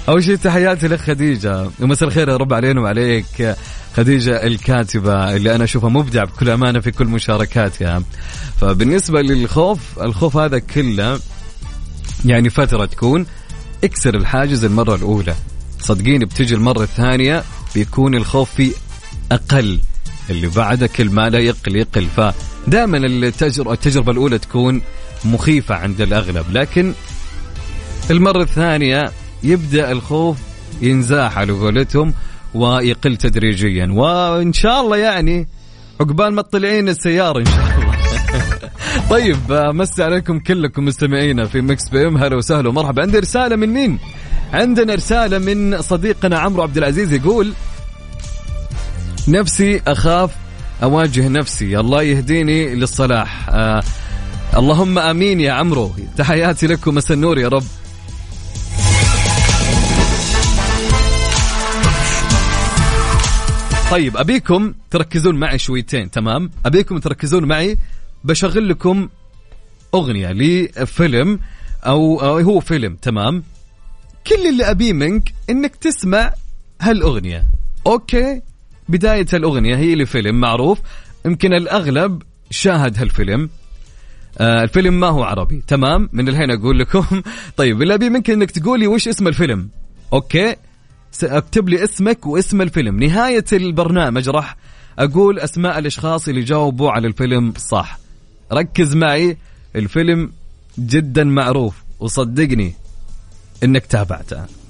أول 0.08 0.24
شيء 0.24 0.36
تحياتي 0.36 0.88
لك 0.88 1.00
خديجة. 1.00 1.70
ومساء 1.80 2.08
الخير 2.08 2.28
يا 2.28 2.36
رب 2.36 2.52
علينا 2.52 2.80
وعليك. 2.80 3.56
خديجة 3.96 4.46
الكاتبة 4.46 5.36
اللي 5.36 5.54
أنا 5.54 5.64
أشوفها 5.64 5.90
مبدع 5.90 6.24
بكل 6.24 6.50
أمانة 6.50 6.80
في 6.80 6.90
كل 6.90 7.06
مشاركاتها. 7.06 8.02
فبالنسبة 8.60 9.20
للخوف 9.20 9.80
الخوف 10.02 10.36
هذا 10.36 10.58
كله 10.58 11.20
يعني 12.24 12.50
فترة 12.50 12.84
تكون 12.84 13.26
اكسر 13.84 14.14
الحاجز 14.14 14.64
المرة 14.64 14.94
الأولى. 14.94 15.34
صدقيني 15.80 16.24
بتجي 16.24 16.54
المرة 16.54 16.82
الثانية 16.82 17.42
بيكون 17.74 18.14
الخوف 18.14 18.54
فيه 18.54 18.72
أقل. 19.32 19.80
اللي 20.30 20.46
بعده 20.46 20.86
كل 20.86 21.10
ما 21.10 21.30
لا 21.30 21.38
يقل 21.38 21.76
يقل. 21.76 22.06
فدائما 22.06 22.51
التجربة, 22.68 23.72
التجربة 23.72 24.12
الأولى 24.12 24.38
تكون 24.38 24.82
مخيفة 25.24 25.74
عند 25.74 26.00
الأغلب 26.00 26.46
لكن 26.52 26.92
المرة 28.10 28.42
الثانية 28.42 29.10
يبدأ 29.42 29.92
الخوف 29.92 30.38
ينزاح 30.82 31.38
على 31.38 31.52
قولتهم 31.52 32.14
ويقل 32.54 33.16
تدريجيا 33.16 33.86
وإن 33.86 34.52
شاء 34.52 34.80
الله 34.80 34.96
يعني 34.96 35.48
عقبال 36.00 36.34
ما 36.34 36.42
تطلعين 36.42 36.88
السيارة 36.88 37.38
إن 37.38 37.44
شاء 37.44 37.78
الله. 37.78 37.92
طيب 39.10 39.38
مسي 39.50 40.02
عليكم 40.02 40.38
كلكم 40.38 40.84
مستمعينا 40.84 41.44
في 41.46 41.60
Mix 41.60 41.88
PM. 41.88 42.16
هلا 42.16 42.36
وسهلا 42.36 42.68
ومرحبا. 42.68 43.02
عندي 43.02 43.18
رسالة 43.18 43.56
من 43.56 43.68
مين؟ 43.68 43.98
عندنا 44.52 44.94
رسالة 44.94 45.38
من 45.38 45.82
صديقنا 45.82 46.38
عمرو 46.38 46.62
عبد 46.62 46.76
العزيز 46.76 47.12
يقول 47.12 47.52
نفسي 49.28 49.82
أخاف 49.86 50.30
أواجه 50.82 51.28
نفسي. 51.28 51.80
الله 51.80 52.02
يهديني 52.02 52.74
للصلاح. 52.74 53.48
آه 53.48 53.82
اللهم 54.56 54.98
آمين 54.98 55.40
يا 55.40 55.52
عمرو. 55.52 55.94
تحياتي 56.16 56.66
لكم 56.66 56.94
مساء 56.94 57.16
النور 57.16 57.38
يا 57.38 57.48
رب. 57.48 57.64
طيب 63.90 64.16
أبيكم 64.16 64.74
تركزون 64.90 65.34
معي 65.40 65.58
شويتين 65.58 66.10
تمام؟ 66.10 66.50
أبيكم 66.66 66.98
تركزون 66.98 67.44
معي. 67.44 67.78
بشغل 68.24 68.68
لكم 68.68 69.08
أغنية 69.94 70.32
لفيلم 70.32 71.38
أو, 71.86 72.20
أو 72.20 72.38
هو 72.38 72.60
فيلم 72.60 72.96
تمام؟ 72.96 73.42
كل 74.26 74.46
اللي 74.48 74.70
أبيه 74.70 74.92
منك 74.92 75.34
إنك 75.50 75.76
تسمع 75.76 76.32
هالأغنية. 76.80 77.44
أوكي؟ 77.86 78.42
بداية 78.88 79.26
الأغنية 79.34 79.76
هي 79.76 79.94
لفيلم 79.94 80.40
معروف. 80.40 80.78
يمكن 81.26 81.52
الأغلب 81.54 82.22
شاهد 82.50 82.98
هالفيلم. 82.98 83.50
آه 84.38 84.62
الفيلم 84.62 85.00
ما 85.00 85.06
هو 85.06 85.22
عربي. 85.22 85.62
تمام؟ 85.66 86.08
من 86.12 86.28
الحين 86.28 86.50
أقول 86.50 86.78
لكم. 86.78 87.04
طيب 87.56 87.82
اللي 87.82 87.94
أبي 87.94 88.10
منك 88.10 88.30
إنك 88.30 88.50
تقولي 88.50 88.86
وش 88.86 89.08
اسم 89.08 89.28
الفيلم. 89.28 89.68
أوكي؟ 90.12 90.56
اكتب 91.22 91.68
لي 91.68 91.84
اسمك 91.84 92.26
واسم 92.26 92.62
الفيلم. 92.62 93.02
نهاية 93.02 93.44
البرنامج 93.52 94.28
راح 94.28 94.56
أقول 94.98 95.38
أسماء 95.38 95.78
الأشخاص 95.78 96.28
اللي 96.28 96.40
جاوبوا 96.40 96.90
على 96.90 97.08
الفيلم 97.08 97.54
صح. 97.56 97.98
ركز 98.52 98.96
معي. 98.96 99.36
الفيلم 99.76 100.32
جدا 100.78 101.24
معروف. 101.24 101.82
وصدقني 102.00 102.74
إنك 103.64 103.86
تابعته. 103.86 104.61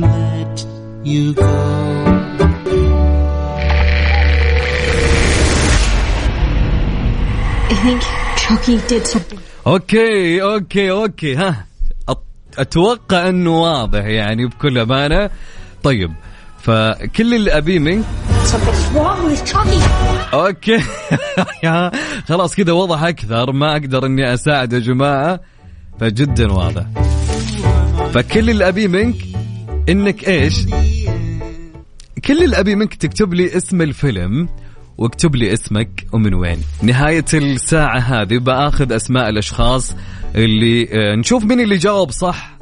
Let 0.00 0.66
you 1.04 1.32
go. 1.34 1.42
I 7.70 7.74
think 7.82 8.02
Chucky 8.36 8.76
did 8.86 9.06
something. 9.06 9.51
okay 9.66 10.42
okay 10.42 10.90
okay 10.90 11.36
ها. 11.36 11.66
أتوقع 12.58 13.28
إنه 13.28 13.62
واضح 13.62 14.04
يعني 14.04 14.46
بكل 14.46 14.78
أمانة. 14.78 15.30
طيب 15.82 16.12
فكل 16.58 17.34
اللي 17.34 17.56
أبيه 17.56 17.78
منك 17.78 18.04
okay. 20.34 20.78
خلاص 22.28 22.54
كذا 22.54 22.72
وضح 22.72 23.02
أكثر 23.02 23.52
ما 23.52 23.72
أقدر 23.72 24.06
إني 24.06 24.34
أساعد 24.34 24.72
يا 24.72 24.78
جماعة 24.78 25.40
فجدا 26.00 26.52
واضح. 26.52 26.86
فكل 28.12 28.50
اللي 28.50 28.68
أبيه 28.68 28.88
منك 28.88 29.16
إنك 29.88 30.28
إيش؟ 30.28 30.66
كل 32.24 32.44
اللي 32.44 32.60
أبيه 32.60 32.74
منك 32.74 32.94
تكتب 32.94 33.34
لي 33.34 33.56
اسم 33.56 33.82
الفيلم 33.82 34.48
واكتب 34.98 35.36
لي 35.36 35.52
اسمك 35.52 36.06
ومن 36.12 36.34
وين. 36.34 36.58
نهاية 36.82 37.24
الساعة 37.34 37.98
هذه 37.98 38.38
بأخذ 38.38 38.92
أسماء 38.92 39.28
الأشخاص 39.28 39.96
اللي 40.34 40.88
آه، 40.92 41.14
نشوف 41.14 41.44
مين 41.44 41.60
اللي 41.60 41.76
جاوب 41.76 42.10
صح. 42.10 42.58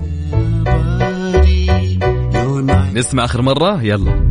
نسمع 2.95 3.25
آخر 3.25 3.43
مرة؟ 3.43 3.83
يلا. 3.83 4.31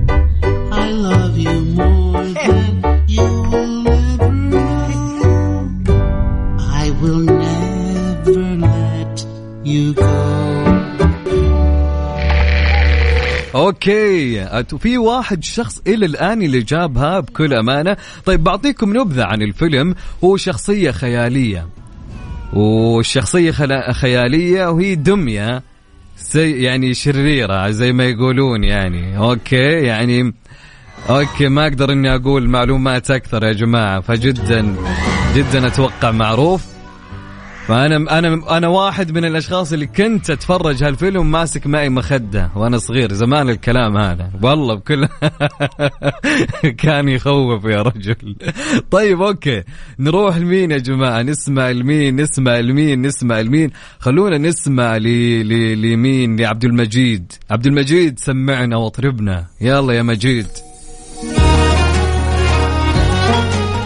Okay. 13.59 14.63
في 14.79 14.97
واحد 14.97 15.43
شخص 15.43 15.81
إلى 15.87 16.05
الآن 16.05 16.41
اللي 16.41 16.59
جابها 16.59 17.19
بكل 17.19 17.53
أمانة. 17.53 17.97
طيب 18.25 18.43
بعطيكم 18.43 18.97
نبذة 18.97 19.23
عن 19.23 19.41
الفيلم. 19.41 19.95
هو 20.23 20.37
شخصية 20.37 20.91
خيالية. 20.91 21.67
والشخصيه 22.53 23.51
خيالية 23.91 24.67
وهي 24.67 24.95
دمية. 24.95 25.63
يعني 26.35 26.93
شريرة 26.93 27.69
زي 27.69 27.93
ما 27.93 28.03
يقولون 28.03 28.63
يعني. 28.63 29.17
okay 29.17 29.55
يعني 29.55 30.33
okay 31.09 31.49
ما 31.49 31.67
أقدر 31.67 31.91
إني 31.91 32.15
أقول 32.15 32.49
معلومات 32.49 33.11
أكثر 33.11 33.43
يا 33.43 33.53
جماعة. 33.53 34.01
فجدا 34.01 34.75
جدا 35.35 35.67
أتوقع 35.67 36.11
معروف. 36.11 36.78
فأنا 37.69 38.19
أنا 38.19 38.57
أنا 38.57 38.67
واحد 38.67 39.11
من 39.11 39.25
الأشخاص 39.25 39.73
اللي 39.73 39.85
كنت 39.87 40.29
أتفرج 40.29 40.83
هالفيلم 40.83 41.31
ماسك 41.31 41.67
معي 41.67 41.89
مخدة 41.89 42.49
وأنا 42.55 42.77
صغير 42.77 43.13
زمان 43.13 43.49
الكلام 43.49 43.97
هذا. 43.97 44.31
والله 44.43 44.75
بكل 44.75 45.07
كان 46.83 47.09
يخوف 47.09 47.65
يا 47.65 47.81
رجل. 47.81 48.35
طيب 48.91 49.21
أوكي. 49.21 49.63
نروح 49.99 50.37
لمين 50.37 50.71
يا 50.71 50.77
جماعة؟ 50.77 51.21
نسمع 51.21 51.69
لمين؟ 51.69 52.21
نسمع 52.21 52.59
لمين؟ 52.59 53.01
نسمع 53.01 53.41
لمين؟ 53.41 53.71
خلونا 53.99 54.37
نسمع 54.37 54.97
لمين؟ 54.97 56.39
لعبد 56.39 56.65
المجيد. 56.65 57.31
عبد 57.49 57.65
المجيد 57.65 58.19
سمعنا 58.19 58.77
واطربنا. 58.77 59.45
يلا 59.61 59.93
يا 59.93 60.01
مجيد. 60.01 60.47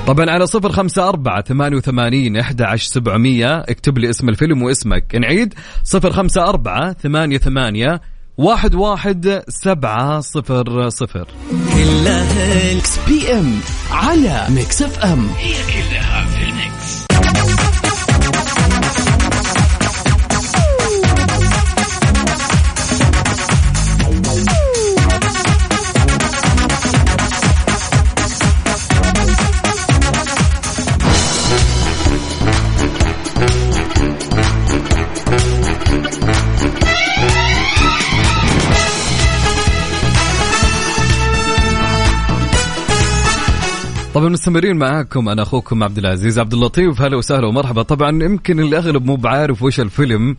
طبعا 0.07 0.29
على 0.29 0.47
صفر 0.47 0.71
خمسة 0.71 1.09
أربعة 1.09 1.41
ثمانية 1.41 1.77
وثمانين 1.77 2.37
إحدى 2.37 2.63
عشر 2.63 2.87
سبعمية. 2.87 3.59
اكتب 3.59 3.97
لي 3.97 4.09
اسم 4.09 4.29
الفيلم 4.29 4.63
واسمك. 4.63 5.15
نعيد. 5.15 5.53
صفر 5.83 6.11
خمسة 6.11 6.49
أربعة 6.49 6.93
ثمانية 6.93 7.37
ثمانية 7.37 8.01
واحد 8.37 8.75
واحد 8.75 9.43
سبعة 9.47 10.19
صفر 10.19 10.89
صفر. 10.89 11.27
كلها 11.73 12.73
Mix 12.73 12.99
PM 13.07 13.59
على 13.91 14.47
Mix 14.49 14.81
FM 14.81 15.27
هي 15.37 15.53
كلها 15.53 16.02
طبعا 44.13 44.29
مستمرين 44.29 44.75
معاكم 44.75 45.29
أنا 45.29 45.41
أخوكم 45.41 45.83
عبد 45.83 45.97
العزيز. 45.97 46.39
عبد 46.39 46.53
اللطيف 46.53 47.01
هلا 47.01 47.17
وسهلا 47.17 47.47
ومرحبا. 47.47 47.81
طبعا 47.81 48.23
يمكن 48.23 48.59
الأغلب 48.59 49.05
مو 49.05 49.15
بعارف 49.15 49.63
وش 49.63 49.79
الفيلم 49.79 50.37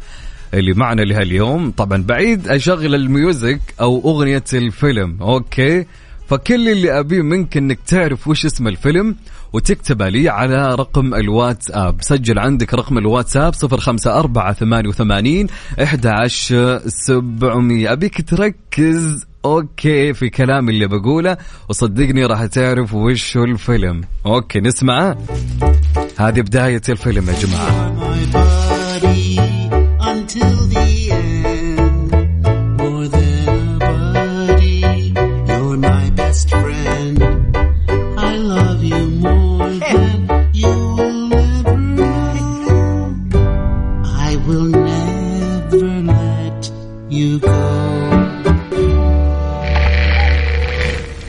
اللي 0.54 0.72
معنا 0.72 1.02
لهاليوم. 1.02 1.70
طبعا 1.70 2.02
بعيد 2.02 2.48
أشغل 2.48 2.94
ال 2.94 3.05
music 3.05 3.60
أو 3.80 4.00
أغنية 4.04 4.44
الفيلم. 4.54 5.16
okay. 5.22 5.86
فكل 6.34 6.68
اللي 6.68 6.98
أبيه 6.98 7.22
منك 7.22 7.56
إنك 7.56 7.78
تعرف 7.86 8.28
وش 8.28 8.46
اسم 8.46 8.68
الفيلم 8.68 9.16
وتكتبه 9.52 10.08
لي 10.08 10.28
على 10.28 10.74
رقم 10.74 11.14
الواتساب. 11.14 11.96
سجل 12.00 12.38
عندك 12.38 12.74
رقم 12.74 12.98
الواتساب 12.98 13.54
05488 13.54 15.46
11700 15.78 17.92
أبيك 17.92 18.30
تركز. 18.30 19.26
okay 19.44 20.14
في 20.14 20.28
كلامي 20.28 20.72
اللي 20.72 20.86
بقوله. 20.86 21.36
وصدقني 21.68 22.26
راح 22.26 22.46
تعرف 22.46 22.94
وش 22.94 23.36
الفيلم. 23.36 24.00
أوكي 24.26 24.60
نسمعه. 24.60 25.18
هذه 26.18 26.40
بداية 26.40 26.82
الفيلم 26.88 27.30
يا 27.30 27.34
جماعة. 27.34 27.94
Until 30.00 30.56
the 30.72 30.93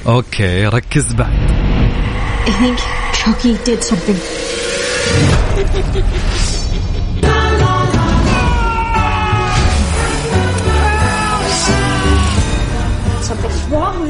أوكي 0.07 0.65
ركز 0.65 1.13
بعد. 1.13 1.55
I 2.45 2.51
think 2.51 2.79
Chucky 3.13 3.53
did 3.65 3.83
something. 3.83 4.19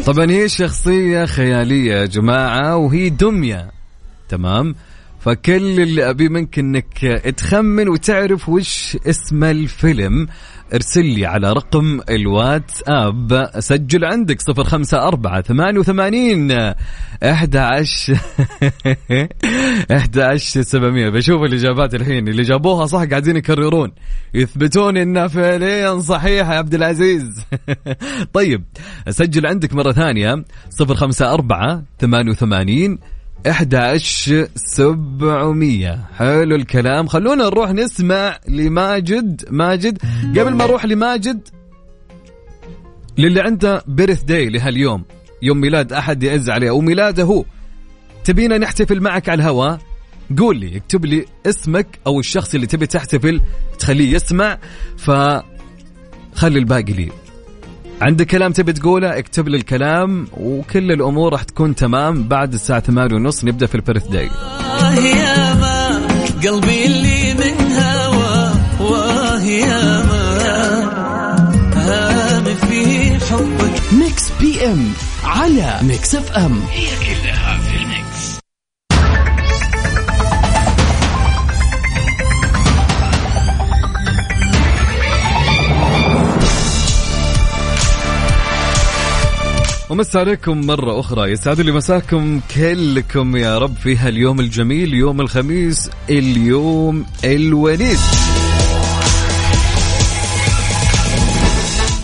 طبعا 0.06 0.32
هي 0.32 0.50
شخصية 0.50 1.26
خيالية 1.26 1.94
يا 1.94 2.06
جماعة 2.06 2.78
وهي 2.78 3.10
دمية. 3.10 3.72
تمام؟ 4.30 4.76
فكل 5.20 5.82
اللي 5.82 6.10
أبيه 6.10 6.30
منك 6.30 6.60
أنك 6.60 7.24
تخمن 7.38 7.90
وتعرف 7.90 8.50
وش 8.50 8.98
اسم 9.08 9.44
الفيلم. 9.44 10.28
ارسل 10.74 11.06
لي 11.06 11.26
على 11.26 11.54
رقم 11.54 12.00
الواتساب. 12.10 13.50
سجل 13.60 14.06
عندك 14.06 14.42
صفر 14.42 14.64
خمسة 14.64 15.08
أربعة 15.08 15.42
ثمانية 15.42 15.80
وثمانين 15.80 16.52
أحد 17.24 17.56
عشر 17.56 18.18
أحد 19.98 20.20
عشر 20.20 20.62
سبعمية. 20.62 21.10
بشوف 21.10 21.42
الإجابات 21.42 21.96
الحين. 21.96 22.28
اللي 22.28 22.42
جابوها 22.42 22.86
صح 22.86 23.04
قاعدين 23.04 23.38
يكررون. 23.38 23.92
يثبتون 24.34 24.98
إنها 24.98 25.28
فعليا 25.28 26.00
صحيحة 26.00 26.54
يا 26.54 26.58
عبد 26.58 26.74
العزيز. 26.74 27.44
طيب 28.34 28.64
سجل 29.10 29.46
عندك 29.46 29.74
مرة 29.74 29.92
ثانية. 29.92 30.46
صفر 30.70 30.96
خمسة 30.96 31.26
أربعة 33.46 33.98
ثمانية 33.98 33.98
وثمانين 33.98 34.46
11 34.46 34.48
700 34.56 36.00
حلو 36.18 36.56
الكلام. 36.56 37.08
خلونا 37.08 37.44
نروح 37.44 37.72
نسمع 37.72 38.40
لماجد. 38.48 39.46
ماجد 39.52 39.98
قبل 40.40 40.54
ما 40.54 40.66
نروح 40.66 40.86
لماجد 40.86 41.48
للي 43.18 43.42
عنده 43.42 43.84
بيرث 43.88 44.24
داي 44.24 44.50
لهاليوم 44.50 45.04
يوم 45.42 45.62
ميلاد 45.62 45.94
أحد 45.94 46.24
يعز 46.24 46.50
عليه 46.50 46.70
أو 46.70 46.82
ميلاده 46.82 47.24
هو. 47.24 47.46
تبينا 48.24 48.58
نحتفل 48.58 49.02
معك 49.02 49.30
على 49.30 49.42
الهواء؟ 49.44 49.80
قول 50.38 50.58
لي 50.58 50.78
اكتب 50.78 51.06
لي 51.06 51.26
اسمك 51.46 52.00
أو 52.08 52.20
الشخص 52.20 52.56
اللي 52.56 52.68
تبي 52.68 52.88
تحتفل 52.88 53.42
تخليه 53.80 54.16
يسمع 54.16 54.58
فخلي 54.98 55.44
الباقي 56.44 56.94
لي. 56.94 57.12
عندك 58.02 58.28
كلام 58.28 58.52
تبي 58.52 58.74
تقوله؟ 58.74 59.18
اكتب 59.18 59.48
لي 59.48 59.58
الكلام 59.58 60.28
وكل 60.38 60.92
الأمور 60.92 61.32
راح 61.34 61.44
تكون 61.44 61.76
تمام 61.76 62.28
بعد 62.28 62.54
الساعة 62.54 62.80
8 62.80 63.16
ونص. 63.16 63.46
نبدأ 63.46 63.66
في 63.66 63.76
البيرث 63.76 64.08
داي. 64.08 64.30
قلبي 66.48 66.86
اللي 66.86 67.34
من 67.34 67.72
هوى. 67.72 68.52
واه 68.80 69.42
يا 69.42 70.04
ما 70.04 70.36
هام 71.76 72.44
في 72.44 73.10
حبك. 73.26 73.82
Mix 73.94 74.32
PM 74.40 74.92
على 75.24 75.80
Mix 75.82 76.16
FM. 76.16 76.60
هي 76.72 76.88
كلها 77.00 77.25
ومسا 89.90 90.18
عليكم 90.18 90.62
مرة 90.62 91.00
أخرى. 91.00 91.32
يسعد 91.32 91.62
لي 91.62 91.72
مساكم 91.72 92.40
كلكم 92.56 93.36
يا 93.36 93.58
رب 93.58 93.76
في 93.76 93.98
هاليوم 93.98 94.40
الجميل 94.40 94.94
يوم 94.94 95.22
الخميس 95.22 95.90
اليوم 96.10 97.06
الونيس. 97.26 98.02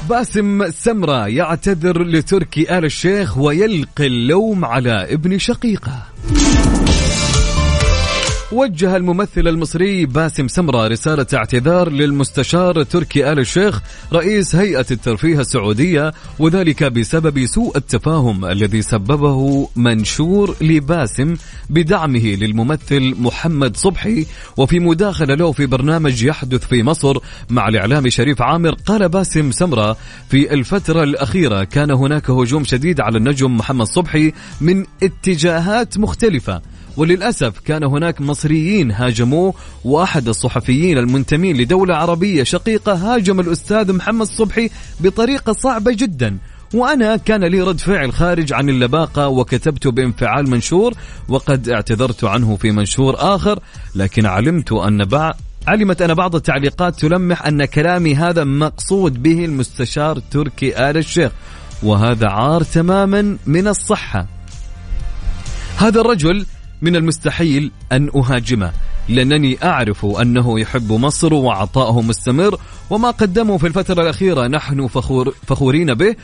باسم 0.10 0.72
سمرة 0.72 1.28
يعتذر 1.28 2.04
لتركي 2.04 2.78
آل 2.78 2.86
الشيخ 2.86 3.38
ويلقي 3.38 4.08
اللوم 4.08 4.66
على 4.66 5.14
ابن 5.14 5.38
شقيقة. 5.38 6.04
وجه 8.52 8.96
الممثل 8.96 9.48
المصري 9.48 10.06
باسم 10.06 10.48
سمرة 10.48 10.88
رسالة 10.88 11.26
اعتذار 11.34 11.90
للمستشار 11.90 12.84
تركي 12.84 13.32
آل 13.32 13.40
الشيخ 13.40 13.82
رئيس 14.14 14.56
هيئة 14.56 14.86
الترفيه 14.92 15.40
السعودية 15.40 16.14
وذلك 16.40 16.84
بسبب 16.84 17.46
سوء 17.46 17.78
التفاهم 17.78 18.46
الذي 18.46 18.82
سببه 18.82 19.70
منشور 19.76 20.56
لباسم 20.62 21.36
بدعمه 21.70 22.26
للممثل 22.26 23.16
محمد 23.20 23.78
صبحي. 23.78 24.26
وفي 24.58 24.80
مداخلة 24.80 25.36
له 25.36 25.52
في 25.52 25.66
برنامج 25.66 26.24
يحدث 26.24 26.68
في 26.68 26.84
مصر 26.84 27.18
مع 27.50 27.68
الإعلامي 27.68 28.10
شريف 28.12 28.42
عامر 28.42 28.72
قال 28.74 29.10
باسم 29.10 29.52
سمرة 29.52 29.98
في 30.30 30.54
الفترة 30.54 31.04
الأخيرة 31.04 31.64
كان 31.64 31.92
هناك 31.92 32.30
هجوم 32.30 32.64
شديد 32.64 33.02
على 33.02 33.18
النجم 33.18 33.58
محمد 33.58 33.86
صبحي 33.86 34.34
من 34.62 34.86
اتجاهات 35.04 35.98
مختلفة 35.98 36.62
وللأسف 36.98 37.60
كان 37.60 37.84
هناك 37.84 38.22
مصريين 38.22 38.92
هاجموه 38.92 39.54
وأحد 39.84 40.28
الصحفيين 40.28 40.98
المنتمين 40.98 41.58
لدولة 41.58 41.96
عربية 41.96 42.44
شقيقة 42.44 42.94
هاجم 42.94 43.40
الأستاذ 43.40 43.94
محمد 43.94 44.28
صبحي 44.28 44.70
بطريقة 45.00 45.54
صعبة 45.54 45.92
جدا. 45.92 46.38
وأنا 46.74 47.18
كان 47.18 47.44
لي 47.44 47.62
رد 47.62 47.80
فعل 47.80 48.14
خارج 48.14 48.54
عن 48.54 48.70
اللباقة 48.70 49.28
وكتبت 49.28 49.88
بانفعال 49.88 50.50
منشور 50.50 50.94
وقد 51.30 51.70
اعتذرت 51.70 52.24
عنه 52.24 52.56
في 52.56 52.72
منشور 52.72 53.16
آخر 53.18 53.60
لكن 53.96 54.26
علمت 54.26 54.72
أن 54.72 55.06
بعض 55.06 55.38
علمت 55.68 56.02
أن 56.02 56.14
بعض 56.14 56.36
التعليقات 56.36 57.00
تلمح 57.00 57.46
أن 57.46 57.66
كلامي 57.66 58.16
هذا 58.16 58.44
مقصود 58.44 59.24
به 59.24 59.46
المستشار 59.46 60.20
تركي 60.20 60.90
آل 60.90 60.98
الشيخ 60.98 61.32
وهذا 61.84 62.28
عار 62.28 62.64
تماما 62.64 63.38
من 63.46 63.68
الصحة. 63.68 64.28
هذا 65.78 66.02
الرجل 66.02 66.46
من 66.82 66.96
المستحيل 66.96 67.72
أن 67.92 68.10
أهاجمه 68.16 68.72
لأنني 69.10 69.58
أعرف 69.64 70.06
أنه 70.06 70.60
يحب 70.60 70.92
مصر 70.92 71.34
وعطاؤه 71.34 72.02
مستمر 72.02 72.58
وما 72.90 73.12
قدمه 73.12 73.58
في 73.58 73.68
الفترة 73.68 74.04
الأخيرة 74.04 74.48
نحن 74.48 74.88
فخور 74.88 75.34
فخورين 75.48 75.94
به 75.94 76.16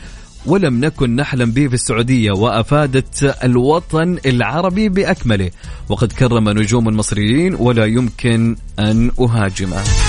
ولم 0.46 0.84
نكن 0.84 1.16
نحلم 1.16 1.50
به 1.50 1.68
في 1.68 1.74
السعودية 1.74 2.32
وأفادت 2.32 3.36
الوطن 3.44 4.18
العربي 4.26 4.88
بأكمله. 4.88 5.50
وقد 5.88 6.12
كرم 6.12 6.48
نجوم 6.48 6.88
المصريين 6.88 7.54
ولا 7.54 7.84
يمكن 7.84 8.56
أن 8.78 9.10
أهاجمه. 9.20 10.07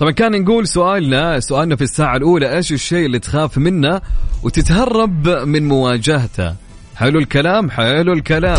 طبعا 0.00 0.12
كان 0.12 0.42
نقول 0.42 0.68
سؤالنا 0.68 1.40
سؤالنا 1.40 1.76
في 1.76 1.84
الساعة 1.84 2.16
الأولى 2.16 2.56
إيش 2.56 2.72
الشيء 2.72 3.06
اللي 3.06 3.18
تخاف 3.18 3.58
منه 3.58 4.00
وتتهرب 4.42 5.28
من 5.28 5.68
مواجهته؟ 5.68 6.54
حلو 6.96 7.18
الكلام 7.18 7.70
حلو 7.70 8.12
الكلام. 8.12 8.58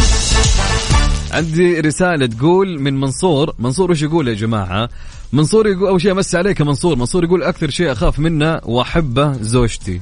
عندي 1.31 1.79
رسالة 1.79 2.25
تقول 2.25 2.79
من 2.79 2.99
منصور 2.99 3.53
منصور 3.59 3.91
وش 3.91 4.01
يقول 4.01 4.27
يا 4.27 4.33
جماعة؟ 4.33 4.89
منصور 5.33 5.67
يقول 5.67 5.87
أول 5.87 6.01
شيء 6.01 6.11
أمسي 6.11 6.37
عليك 6.37 6.61
منصور. 6.61 6.95
منصور 6.95 7.23
يقول 7.23 7.43
أكثر 7.43 7.69
شيء 7.69 7.91
أخاف 7.91 8.19
منه 8.19 8.59
وأحبه 8.63 9.33
زوجتي. 9.33 10.01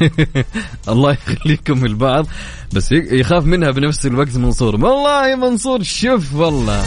الله 0.88 1.12
يخليكم 1.12 1.84
البعض 1.84 2.26
بس 2.74 2.92
يخاف 2.92 3.44
منها 3.44 3.70
بنفس 3.70 4.06
الوقت 4.06 4.36
منصور. 4.36 4.74
والله 4.74 5.36
منصور 5.36 5.82
شوف 5.82 6.34
والله. 6.34 6.84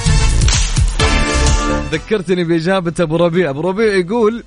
ذكرتني 1.92 2.44
بإجابة 2.44 2.94
أبو 3.00 3.16
ربيع. 3.16 3.50
أبو 3.50 3.62
ربيع 3.62 3.94
يقول 3.94 4.44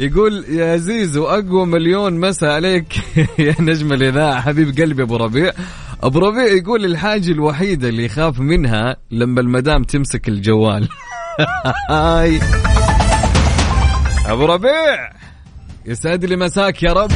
يقول 0.00 0.44
يا 0.48 0.76
زيزو 0.76 1.26
أقوى 1.26 1.66
مليون 1.66 2.20
مسا 2.20 2.46
عليك 2.46 2.94
يا 3.38 3.54
نجم 3.60 3.92
الإذاعة. 3.92 4.40
حبيب 4.40 4.80
قلبي 4.80 5.02
أبو 5.02 5.16
ربيع. 5.16 5.52
أبو 6.02 6.18
ربيع 6.18 6.44
يقول 6.44 6.84
الحاجة 6.84 7.30
الوحيدة 7.30 7.88
اللي 7.88 8.04
يخاف 8.04 8.40
منها 8.40 8.96
لما 9.10 9.40
المدام 9.40 9.82
تمسك 9.84 10.28
الجوال. 10.28 10.88
هاي. 11.90 12.40
أبو 14.26 14.44
ربيع 14.44 15.12
يسعد 15.86 16.24
لي 16.24 16.36
مساك 16.36 16.82
يا 16.82 16.92
رب. 16.92 17.10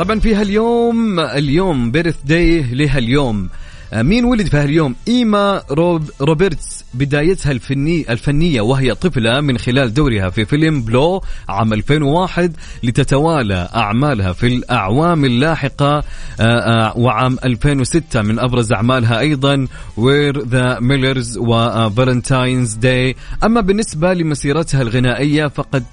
طبعا 0.00 0.20
في 0.20 0.34
هاليوم 0.34 1.20
اليوم 1.20 1.90
birthday 1.90 2.62
لها 2.62 2.98
اليوم 2.98 3.48
آه، 3.92 4.02
مين 4.02 4.24
ولد 4.24 4.46
في 4.46 4.56
هاليوم؟ 4.56 4.96
إيما 5.08 5.62
روب 5.70 6.10
روبرتس 6.20 6.84
بدايتها 6.94 7.52
الفني 7.52 8.12
الفنية 8.12 8.60
وهي 8.60 8.94
طفلة 8.94 9.40
من 9.40 9.58
خلال 9.58 9.94
دورها 9.94 10.30
في 10.30 10.44
فيلم 10.44 10.82
Blow 10.82 11.22
عام 11.48 11.72
2001 11.72 12.56
لتتوالى 12.82 13.68
أعمالها 13.74 14.32
في 14.32 14.46
الأعوام 14.46 15.24
اللاحقة 15.24 15.98
آه، 15.98 16.02
آه، 16.40 16.98
وعام 16.98 17.38
2006 17.44 18.22
من 18.22 18.38
أبرز 18.38 18.72
أعمالها 18.72 19.20
أيضا 19.20 19.66
We're 19.96 20.40
the 20.44 20.80
Millers 20.80 21.38
و 21.38 21.49
Valentine's 21.49 22.74
Day 22.74 23.16
أما 23.44 23.60
بالنسبة 23.60 24.14
لمسيرتها 24.14 24.82
الغنائية 24.82 25.46
فقد 25.46 25.84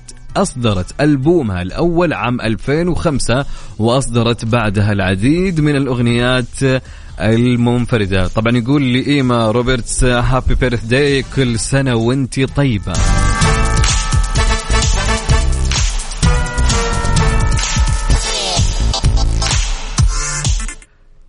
أصدرت 0.42 1.02
ألبومها 1.02 1.62
الأول 1.62 2.14
عام 2.14 2.42
2005 2.42 3.46
وأصدرت 3.80 4.46
بعدها 4.46 4.92
العديد 4.92 5.62
من 5.62 5.76
الأغنيات 5.76 6.46
المنفردة. 7.20 8.28
طبعا 8.28 8.58
يقول 8.58 8.82
لي 8.82 9.08
إيما 9.08 9.52
روبرتس 9.52 10.04
happy 10.04 10.56
birthday 10.56 11.24
كل 11.36 11.60
سنة 11.60 11.96
وانتي 11.96 12.46
طيبة. 12.46 12.94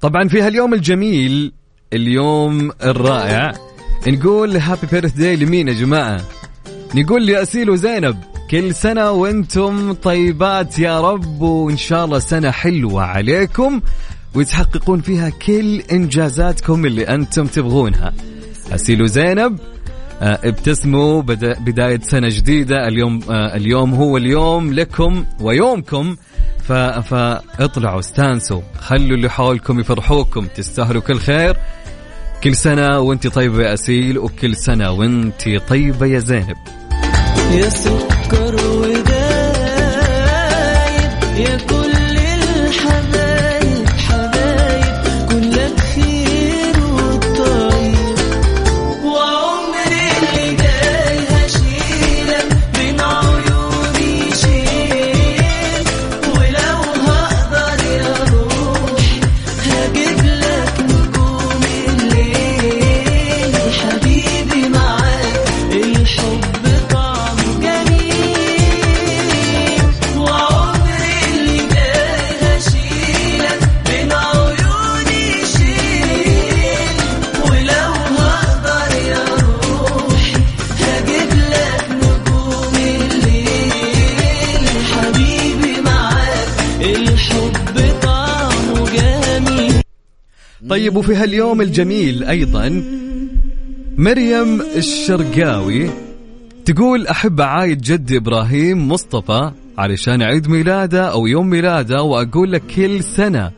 طبعا 0.00 0.28
في 0.28 0.42
هاليوم 0.42 0.74
الجميل 0.74 1.52
اليوم 1.92 2.70
الرائع 2.82 3.52
نقول 4.06 4.56
happy 4.56 4.86
birthday 4.92 5.36
لمين 5.36 5.68
يا 5.68 5.72
جماعة؟ 5.72 6.20
نقول 6.94 7.26
لأسيل 7.26 7.70
وزينب. 7.70 8.37
كل 8.50 8.74
سنة 8.74 9.10
وأنتم 9.10 9.92
طيبات 9.92 10.78
يا 10.78 11.00
رب 11.00 11.40
وإن 11.40 11.76
شاء 11.76 12.04
الله 12.04 12.18
سنة 12.18 12.50
حلوة 12.50 13.02
عليكم 13.02 13.80
وتحققون 14.34 15.00
فيها 15.00 15.28
كل 15.28 15.80
إنجازاتكم 15.80 16.86
اللي 16.86 17.02
أنتم 17.02 17.46
تبغونها. 17.46 18.12
اسيل 18.72 19.02
وزينب 19.02 19.58
آه، 20.22 20.38
ابتسموا 20.44 21.22
بدا 21.22 21.58
بداية 21.60 22.00
سنة 22.00 22.28
جديدة 22.28 22.88
اليوم 22.88 23.20
آه، 23.30 23.56
اليوم 23.56 23.94
هو 23.94 24.16
اليوم 24.16 24.72
لكم 24.72 25.24
ويومكم. 25.40 26.16
فاطلعوا 26.68 27.98
استانسوا 27.98 28.60
خلوا 28.80 29.16
اللي 29.16 29.30
حولكم 29.30 29.80
يفرحوكم 29.80 30.46
تستاهلوا 30.46 31.02
كل 31.02 31.18
خير 31.18 31.56
كل 32.44 32.54
سنة 32.56 32.98
وانت 32.98 33.26
طيبة 33.26 33.62
يا 33.62 33.74
أسيل 33.74 34.18
وكل 34.18 34.56
سنة 34.56 34.90
وانت 34.90 35.48
طيبة 35.68 36.06
يا 36.06 36.18
زينب 36.18 36.56
يا 37.52 37.68
سكر 37.68 38.17
girl 38.28 38.80
with 38.80 39.07
طيب 90.88 90.96
وفي 90.96 91.14
هاليوم 91.14 91.60
الجميل 91.60 92.24
أيضا 92.24 92.84
مريم 93.98 94.60
الشرقاوي 94.76 95.90
تقول 96.64 97.06
أحب 97.06 97.40
أعايد 97.40 97.80
جدي 97.80 98.16
إبراهيم 98.16 98.88
مصطفى 98.88 99.50
علشان 99.78 100.22
عيد 100.22 100.48
ميلاده 100.48 101.12
أو 101.12 101.26
يوم 101.26 101.50
ميلاده 101.50 102.02
وأقول 102.02 102.52
لك 102.52 102.62
كل 102.76 103.04
سنة. 103.04 103.50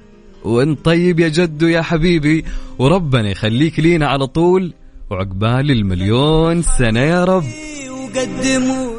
وانت 0.45 0.85
طيب 0.85 1.21
يا 1.21 1.29
جدو 1.29 1.67
يا 1.67 1.83
حبيبي 1.83 2.45
وربنا 2.79 3.31
يخليك 3.31 3.81
لينا 3.81 4.07
على 4.09 4.27
طول 4.27 4.73
وعقبال 5.11 5.71
المليون 5.71 6.63
سنة 6.63 7.01
يا 7.01 7.25
رب. 7.25 7.45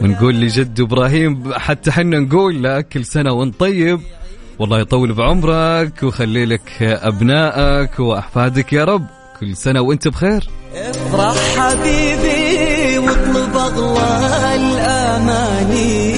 ونقول 0.01 0.35
لجد 0.35 0.79
إبراهيم 0.79 1.53
حتى 1.53 1.91
حنا 1.91 2.19
نقول 2.19 2.63
لك 2.63 2.87
كل 2.87 3.05
سنة 3.05 3.31
وانت 3.31 3.59
طيب 3.59 3.99
والله 4.61 4.79
يطول 4.79 5.13
بعمرك 5.13 6.03
ويخلي 6.03 6.45
لك 6.45 6.81
أبنائك 6.81 7.99
وأحفادك 7.99 8.73
يا 8.73 8.83
رب. 8.83 9.05
كل 9.39 9.55
سنة 9.57 9.81
وأنت 9.81 10.07
بخير. 10.07 10.49
افرح 10.75 11.35
حبيبي 11.57 12.97
واطلب 12.97 13.55
أغلى 13.55 14.55
الأماني. 14.55 16.10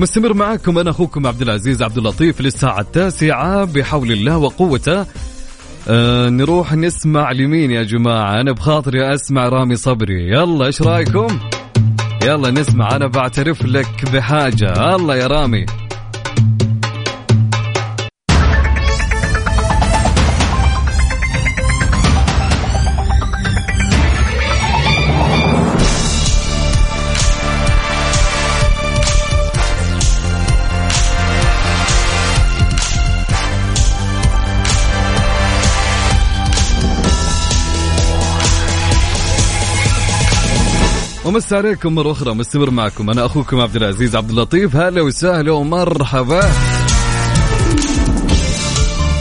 مستمر 0.00 0.34
معكم 0.34 0.78
أنا 0.78 0.90
أخوكم 0.90 1.26
عبد 1.26 1.42
العزيز 1.42 1.82
عبد 1.82 1.98
اللطيف 1.98 2.40
للساعة 2.40 2.80
التاسعة 2.80 3.64
بحول 3.64 4.12
الله 4.12 4.36
وقوته. 4.38 5.06
آه 5.88 6.28
نروح 6.28 6.74
نسمع 6.74 7.32
لمين 7.32 7.70
يا 7.70 7.82
جماعة؟ 7.82 8.40
أنا 8.40 8.52
بخاطري 8.52 9.14
أسمع 9.14 9.48
رامي 9.48 9.76
صبري. 9.76 10.30
يلا 10.32 10.66
إيش 10.66 10.82
رأيكم؟ 10.82 11.38
يلا 12.24 12.50
نسمع. 12.50 12.96
أنا 12.96 13.06
بعترف 13.06 13.64
لك 13.64 14.10
بحاجة. 14.12 14.94
الله 14.96 15.16
يا 15.16 15.26
رامي. 15.26 15.66
ومس 41.30 41.52
عليكم 41.52 41.94
مرة 41.94 42.12
أخرى 42.12 42.34
مستمر 42.34 42.70
معكم. 42.70 43.10
أنا 43.10 43.26
أخوكم 43.26 43.60
عبد 43.60 43.76
العزيز 43.76 44.16
عبد 44.16 44.30
اللطيف. 44.30 44.76
هلا 44.76 45.02
وسهلا 45.02 45.52
ومرحبا. 45.52 46.40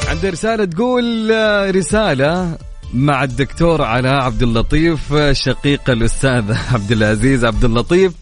عندي 0.07 0.29
رسالة 0.29 0.65
تقول 0.65 1.31
آه، 1.31 1.71
رسالة 1.71 2.57
مع 2.93 3.23
الدكتور 3.23 3.81
علاء 3.81 4.13
عبد 4.13 4.43
اللطيف 4.43 5.13
آه، 5.13 5.33
شقيق 5.33 5.89
الأستاذ 5.89 6.43
عبد 6.73 6.91
العزيز 6.91 7.45
عبد 7.45 7.65
اللطيف 7.65 8.13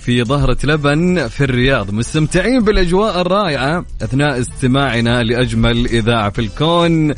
في 0.00 0.24
ظهرة 0.24 0.58
لبن 0.64 1.28
في 1.28 1.44
الرياض. 1.44 1.90
مستمتعين 1.90 2.60
بالأجواء 2.64 3.20
الرائعة 3.20 3.84
أثناء 4.02 4.40
استماعنا 4.40 5.22
لأجمل 5.22 5.86
إذاعة 5.86 6.30
في 6.30 6.38
الكون. 6.38 7.10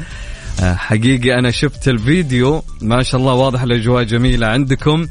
آه، 0.60 0.74
حقيقي 0.74 1.38
أنا 1.38 1.50
شفت 1.50 1.88
الفيديو. 1.88 2.62
ما 2.82 3.02
شاء 3.02 3.20
الله 3.20 3.32
واضح 3.34 3.62
الأجواء 3.62 4.02
جميلة 4.02 4.46
عندكم. 4.46 5.06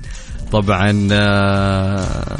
طبعا 0.53 1.07
آه، 1.11 2.37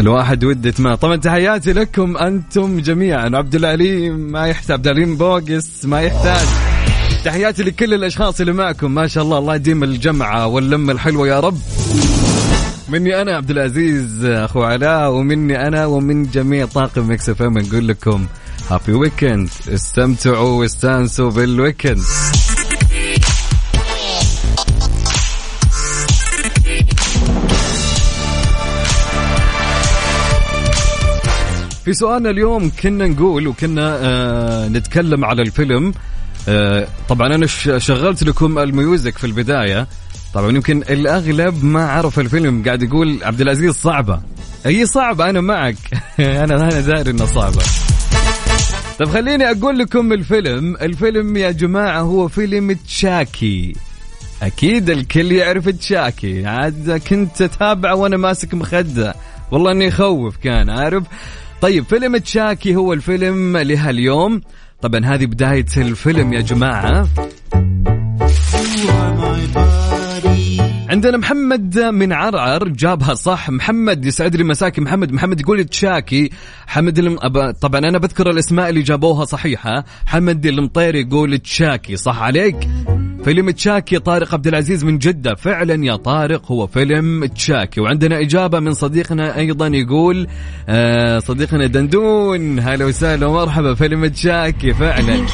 الواحد 0.00 0.44
ودة 0.44 0.74
ما. 0.78 0.94
طبعا 0.94 1.16
تحياتي 1.16 1.72
لكم 1.72 2.16
أنتم 2.16 2.80
جميعا. 2.80 3.30
عبد 3.36 3.54
العليم 3.54 4.14
ما 4.32 4.46
يحتاج 4.46 4.72
عبد 4.72 4.86
العليم 4.86 5.16
بوقس 5.16 5.84
ما 5.84 6.00
يحتاج. 6.00 6.46
تحياتي 7.24 7.62
لكل 7.62 7.94
الأشخاص 7.94 8.40
اللي 8.40 8.52
معكم. 8.52 8.94
ما 8.94 9.06
شاء 9.06 9.24
الله 9.24 9.38
الله 9.38 9.54
يديم 9.54 9.84
الجمعة 9.84 10.46
واللمه 10.46 10.92
الحلوة 10.92 11.28
يا 11.28 11.40
رب. 11.40 11.58
مني 12.88 13.22
أنا 13.22 13.36
عبد 13.36 13.50
العزيز 13.50 14.24
أخو 14.24 14.62
علاء 14.62 15.12
ومني 15.12 15.68
أنا 15.68 15.86
ومن 15.86 16.22
جميع 16.22 16.66
طاقم 16.66 17.10
Mix 17.10 17.28
FM 17.28 17.58
نقول 17.58 17.88
لكم 17.88 18.26
happy 18.70 18.92
weekend 18.92 19.48
استمتعوا 19.68 20.60
واستانسوا 20.60 21.30
بال 21.30 21.46
weekend 21.46 22.02
في 31.90 31.94
سؤالنا 31.94 32.30
اليوم 32.30 32.70
كنا 32.82 33.06
نقول 33.06 33.48
وكنا 33.48 33.98
آه 34.02 34.68
نتكلم 34.68 35.24
على 35.24 35.42
الفيلم. 35.42 35.94
آه 36.48 36.88
طبعا 37.08 37.34
أنا 37.34 37.46
شغلت 37.78 38.22
لكم 38.22 38.58
الميوزك 38.58 39.18
في 39.18 39.24
البداية. 39.24 39.86
طبعا 40.34 40.50
يمكن 40.50 40.82
الأغلب 40.82 41.64
ما 41.64 41.90
عرف 41.90 42.18
الفيلم. 42.20 42.62
قاعد 42.66 42.82
يقول 42.82 43.18
عبد 43.22 43.40
العزيز 43.40 43.74
صعبة. 43.74 44.20
هي 44.66 44.86
صعبة؟ 44.86 45.30
أنا 45.30 45.40
معك. 45.40 45.76
أنا 46.18 46.54
أنا 46.54 46.80
داري 46.80 47.10
انها 47.10 47.26
صعبة. 47.26 47.62
طيب 48.98 49.08
خليني 49.08 49.50
أقول 49.50 49.78
لكم 49.78 50.12
الفيلم. 50.12 50.76
الفيلم 50.76 51.36
يا 51.36 51.50
جماعة 51.50 52.00
هو 52.00 52.28
فيلم 52.28 52.72
تشاكي. 52.72 53.72
أكيد 54.42 54.90
الكل 54.90 55.32
يعرف 55.32 55.68
تشاكي. 55.68 56.46
عاد 56.46 57.02
كنت 57.08 57.42
أتابعه 57.42 57.94
وأنا 57.94 58.16
ماسك 58.16 58.54
مخدة. 58.54 59.14
والله 59.50 59.72
إني 59.72 59.86
يخوف 59.86 60.36
كان 60.36 60.70
عارف؟ 60.70 61.04
طيب 61.60 61.84
فيلم 61.84 62.16
تشاكي 62.16 62.76
هو 62.76 62.92
الفيلم 62.92 63.56
لهاليوم. 63.56 64.40
طبعا 64.82 65.04
هذه 65.04 65.26
بداية 65.26 65.66
الفيلم 65.76 66.32
يا 66.32 66.40
جماعة. 66.40 67.08
عندنا 70.88 71.16
محمد 71.16 71.78
من 71.78 72.12
عرعر 72.12 72.68
جابها 72.68 73.14
صح. 73.14 73.50
محمد 73.50 74.04
يسعد 74.04 74.36
لي 74.36 74.44
مساكي 74.44 74.80
محمد 74.80 75.12
محمد 75.12 75.40
يقول 75.40 75.64
تشاكي. 75.64 76.30
حمد 76.66 76.98
الم... 76.98 77.18
طبعا 77.60 77.80
أنا 77.80 77.98
بذكر 77.98 78.30
الأسماء 78.30 78.68
اللي 78.68 78.82
جابوها 78.82 79.24
صحيحة. 79.24 79.84
حمد 80.06 80.46
المطير 80.46 80.94
يقول 80.94 81.38
تشاكي. 81.38 81.96
صح 81.96 82.22
عليك؟ 82.22 82.56
فيلم 83.24 83.50
تشاكي 83.50 83.98
طارق 83.98 84.34
عبد 84.34 84.46
العزيز 84.46 84.84
من 84.84 84.98
جدة. 84.98 85.34
فعلا 85.34 85.84
يا 85.84 85.96
طارق 85.96 86.52
هو 86.52 86.66
فيلم 86.66 87.24
تشاكي. 87.24 87.80
وعندنا 87.80 88.20
إجابة 88.20 88.60
من 88.60 88.74
صديقنا 88.74 89.36
أيضا 89.36 89.66
يقول 89.66 90.26
آه 90.68 91.18
صديقنا 91.18 91.66
دندون. 91.66 92.58
هلا 92.58 92.84
وسهلا 92.84 93.26
ومرحبا 93.26 93.74
فيلم 93.74 94.06
تشاكي 94.06 94.74
فعلا. 94.74 95.26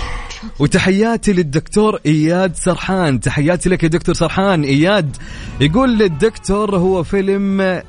وتحياتي 0.59 1.33
للدكتور 1.33 1.99
إياد 2.07 2.57
سرحان. 2.57 3.21
تحياتي 3.21 3.69
لك 3.69 3.83
يا 3.83 3.89
دكتور 3.89 4.15
سرحان. 4.15 4.63
إياد 4.63 5.17
يقول 5.61 5.99
للدكتور 5.99 6.77
هو 6.77 7.03
فيلم 7.03 7.83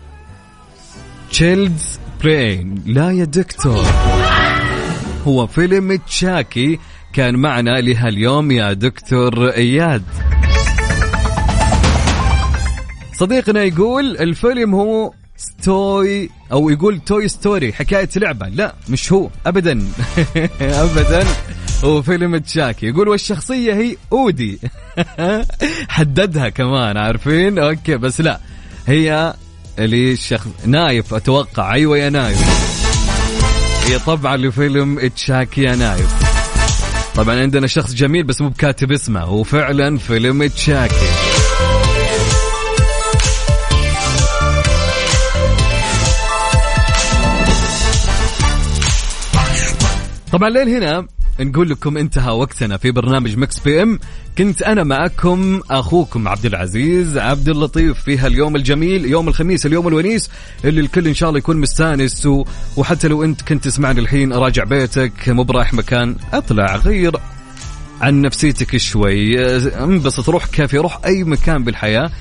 تشيلدز 1.31 1.99
برين 2.23 2.83
لا 2.85 3.11
يا 3.11 3.25
دكتور. 3.25 3.85
هو 5.27 5.47
فيلم 5.47 5.95
تشاكي. 5.95 6.79
كان 7.17 7.35
معنا 7.35 7.81
لهاليوم 7.81 8.51
يا 8.51 8.73
دكتور 8.73 9.49
إياد. 9.49 10.03
صديقنا 13.13 13.63
يقول 13.63 14.17
الفيلم 14.17 14.75
هو 14.75 15.13
Story 15.37 16.29
أو 16.51 16.69
يقول 16.69 16.99
Toy 16.99 17.27
Story 17.27 17.73
حكاية 17.73 18.09
لعبة. 18.15 18.47
لا 18.47 18.75
مش 18.89 19.13
هو 19.13 19.29
ابدا. 19.45 19.87
ابدا. 20.61 21.23
هو 21.83 22.01
فيلم 22.01 22.37
Chucky. 22.37 22.87
يقول 22.87 23.07
والشخصية 23.07 23.73
هي 23.73 23.95
Woody. 24.11 24.59
حددها 25.89 26.49
كمان 26.49 26.97
عارفين؟ 26.97 27.59
okay 27.59 27.97
بس 27.97 28.21
لا 28.21 28.39
هي 28.87 29.33
اللي 29.79 30.11
الشخص 30.11 30.47
نايف 30.65 31.13
أتوقع. 31.13 31.73
أيوه 31.73 31.97
يا 31.97 32.09
نايف. 32.09 32.67
هي 33.87 33.99
طبعا 33.99 34.37
لفيلم 34.37 35.07
Chucky 35.07 35.61
يا 35.61 35.75
نايف. 35.75 36.26
طبعا 37.17 37.35
عندنا 37.35 37.67
شخص 37.67 37.93
جميل 37.93 38.23
بس 38.23 38.41
مو 38.41 38.49
بكاتب 38.49 38.91
اسمه 38.91 39.21
هو 39.21 39.43
فعلا 39.43 39.97
فيلم 39.97 40.47
Chucky. 40.47 40.93
طبعا 50.31 50.49
لين 50.49 50.67
هنا 50.67 51.07
نقول 51.39 51.69
لكم 51.69 51.97
انتهى 51.97 52.31
وقتنا 52.31 52.77
في 52.77 52.91
برنامج 52.91 53.37
Mix 53.37 53.59
PM. 53.59 53.99
كنت 54.37 54.61
أنا 54.61 54.83
معكم 54.83 55.61
أخوكم 55.71 56.27
عبد 56.27 56.45
العزيز 56.45 57.17
عبد 57.17 57.49
اللطيف 57.49 58.01
في 58.01 58.17
هاليوم 58.17 58.55
الجميل 58.55 59.05
يوم 59.05 59.27
الخميس 59.27 59.65
اليوم 59.65 59.87
الونيس 59.87 60.29
اللي 60.65 60.81
الكل 60.81 61.07
إن 61.07 61.13
شاء 61.13 61.29
الله 61.29 61.39
يكون 61.39 61.57
مستانس. 61.57 62.27
وحتى 62.77 63.07
لو 63.07 63.23
أنت 63.23 63.41
كنت 63.41 63.63
تسمعني 63.63 63.99
الحين 63.99 64.33
راجع 64.33 64.63
بيتك 64.63 65.29
مو 65.29 65.43
برايح 65.43 65.73
مكان 65.73 66.15
أطلع 66.33 66.75
غير 66.75 67.15
عن 68.01 68.21
نفسيتك 68.21 68.77
شوي. 68.77 69.45
انبسط 69.83 70.29
روح 70.29 70.45
كافي 70.45 70.77
روح 70.77 70.99
أي 71.05 71.23
مكان 71.23 71.63
بالحياة. 71.63 72.11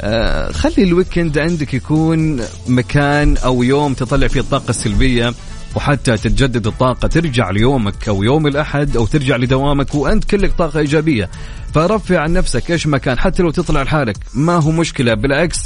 آه، 0.00 0.52
خلي 0.52 0.84
ال 0.84 0.91
weekend 0.91 1.38
عندك 1.38 1.74
يكون 1.74 2.40
مكان 2.68 3.36
أو 3.36 3.62
يوم 3.62 3.94
تطلع 3.94 4.28
فيه 4.28 4.40
الطاقة 4.40 4.70
السلبية. 4.70 5.34
وحتى 5.78 6.16
تتجدد 6.16 6.66
الطاقة 6.66 7.08
ترجع 7.08 7.50
ليومك 7.50 8.08
أو 8.08 8.22
يوم 8.22 8.46
الأحد 8.46 8.96
أو 8.96 9.06
ترجع 9.06 9.36
لدوامك 9.36 9.94
وأنت 9.94 10.24
كلك 10.24 10.52
طاقة 10.52 10.78
إيجابية. 10.78 11.30
فرفع 11.74 12.20
عن 12.20 12.32
نفسك 12.32 12.70
إيش 12.70 12.86
ما 12.86 12.98
كان 12.98 13.18
حتى 13.18 13.42
لو 13.42 13.50
تطلع 13.50 13.82
لحالك. 13.82 14.16
ما 14.34 14.56
هو 14.56 14.70
مشكلة؟ 14.70 15.14
بالعكس 15.14 15.58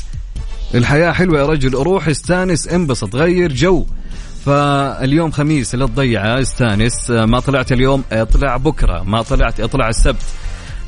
الحياة 0.74 1.12
حلوة 1.12 1.40
يا 1.40 1.46
رجل. 1.46 1.74
روح 1.74 2.08
استانس 2.08 2.68
انبسط 2.68 3.16
غير 3.16 3.52
جو. 3.52 3.86
فاليوم 4.46 5.30
خميس 5.30 5.74
لا 5.74 5.86
تضيعه 5.86 6.40
استانس 6.40 7.10
آه، 7.10 7.24
ما 7.24 7.40
طلعت 7.40 7.72
اليوم 7.72 8.04
اطلع 8.12 8.56
بكرة. 8.56 9.02
ما 9.02 9.22
طلعت 9.22 9.60
اطلع 9.60 9.88
السبت. 9.88 10.22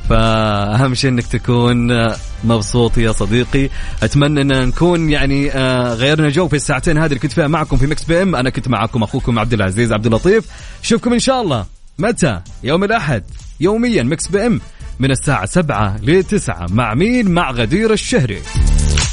فأهم 0.09 0.93
شيء 0.93 1.09
إنك 1.09 1.27
تكون 1.27 2.07
مبسوط 2.43 2.97
يا 2.97 3.11
صديقي. 3.11 3.69
أتمنى 4.03 4.41
أن 4.41 4.67
نكون 4.67 5.09
يعني 5.09 5.51
آه، 5.51 5.93
غيرنا 5.93 6.29
جو 6.29 6.47
في 6.47 6.55
الساعتين 6.55 6.97
هذه 6.97 7.05
اللي 7.05 7.19
كنت 7.19 7.31
فيها 7.31 7.47
معكم 7.47 7.77
في 7.77 7.87
Mix 7.87 8.03
PM 8.03 8.35
أنا 8.35 8.49
كنت 8.49 8.67
معكم 8.67 9.03
أخوكم 9.03 9.39
عبد 9.39 9.53
العزيز 9.53 9.93
عبد 9.93 10.05
اللطيف. 10.05 10.45
اشوفكم 10.83 11.13
إن 11.13 11.19
شاء 11.19 11.41
الله. 11.41 11.65
متى؟ 11.99 12.41
يوم 12.63 12.83
الأحد. 12.83 13.23
يوميا 13.59 14.03
Mix 14.03 14.27
PM 14.27 14.61
من 14.99 15.11
الساعة 15.11 15.45
سبعة 15.45 15.97
لتسعة. 16.01 16.65
مع 16.69 16.93
مين؟ 16.93 17.31
مع 17.31 17.51
غدير 17.51 17.93
الشهري. 17.93 18.41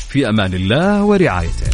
في 0.09 0.29
أمان 0.29 0.55
الله 0.55 1.05
ورعايته. 1.05 1.67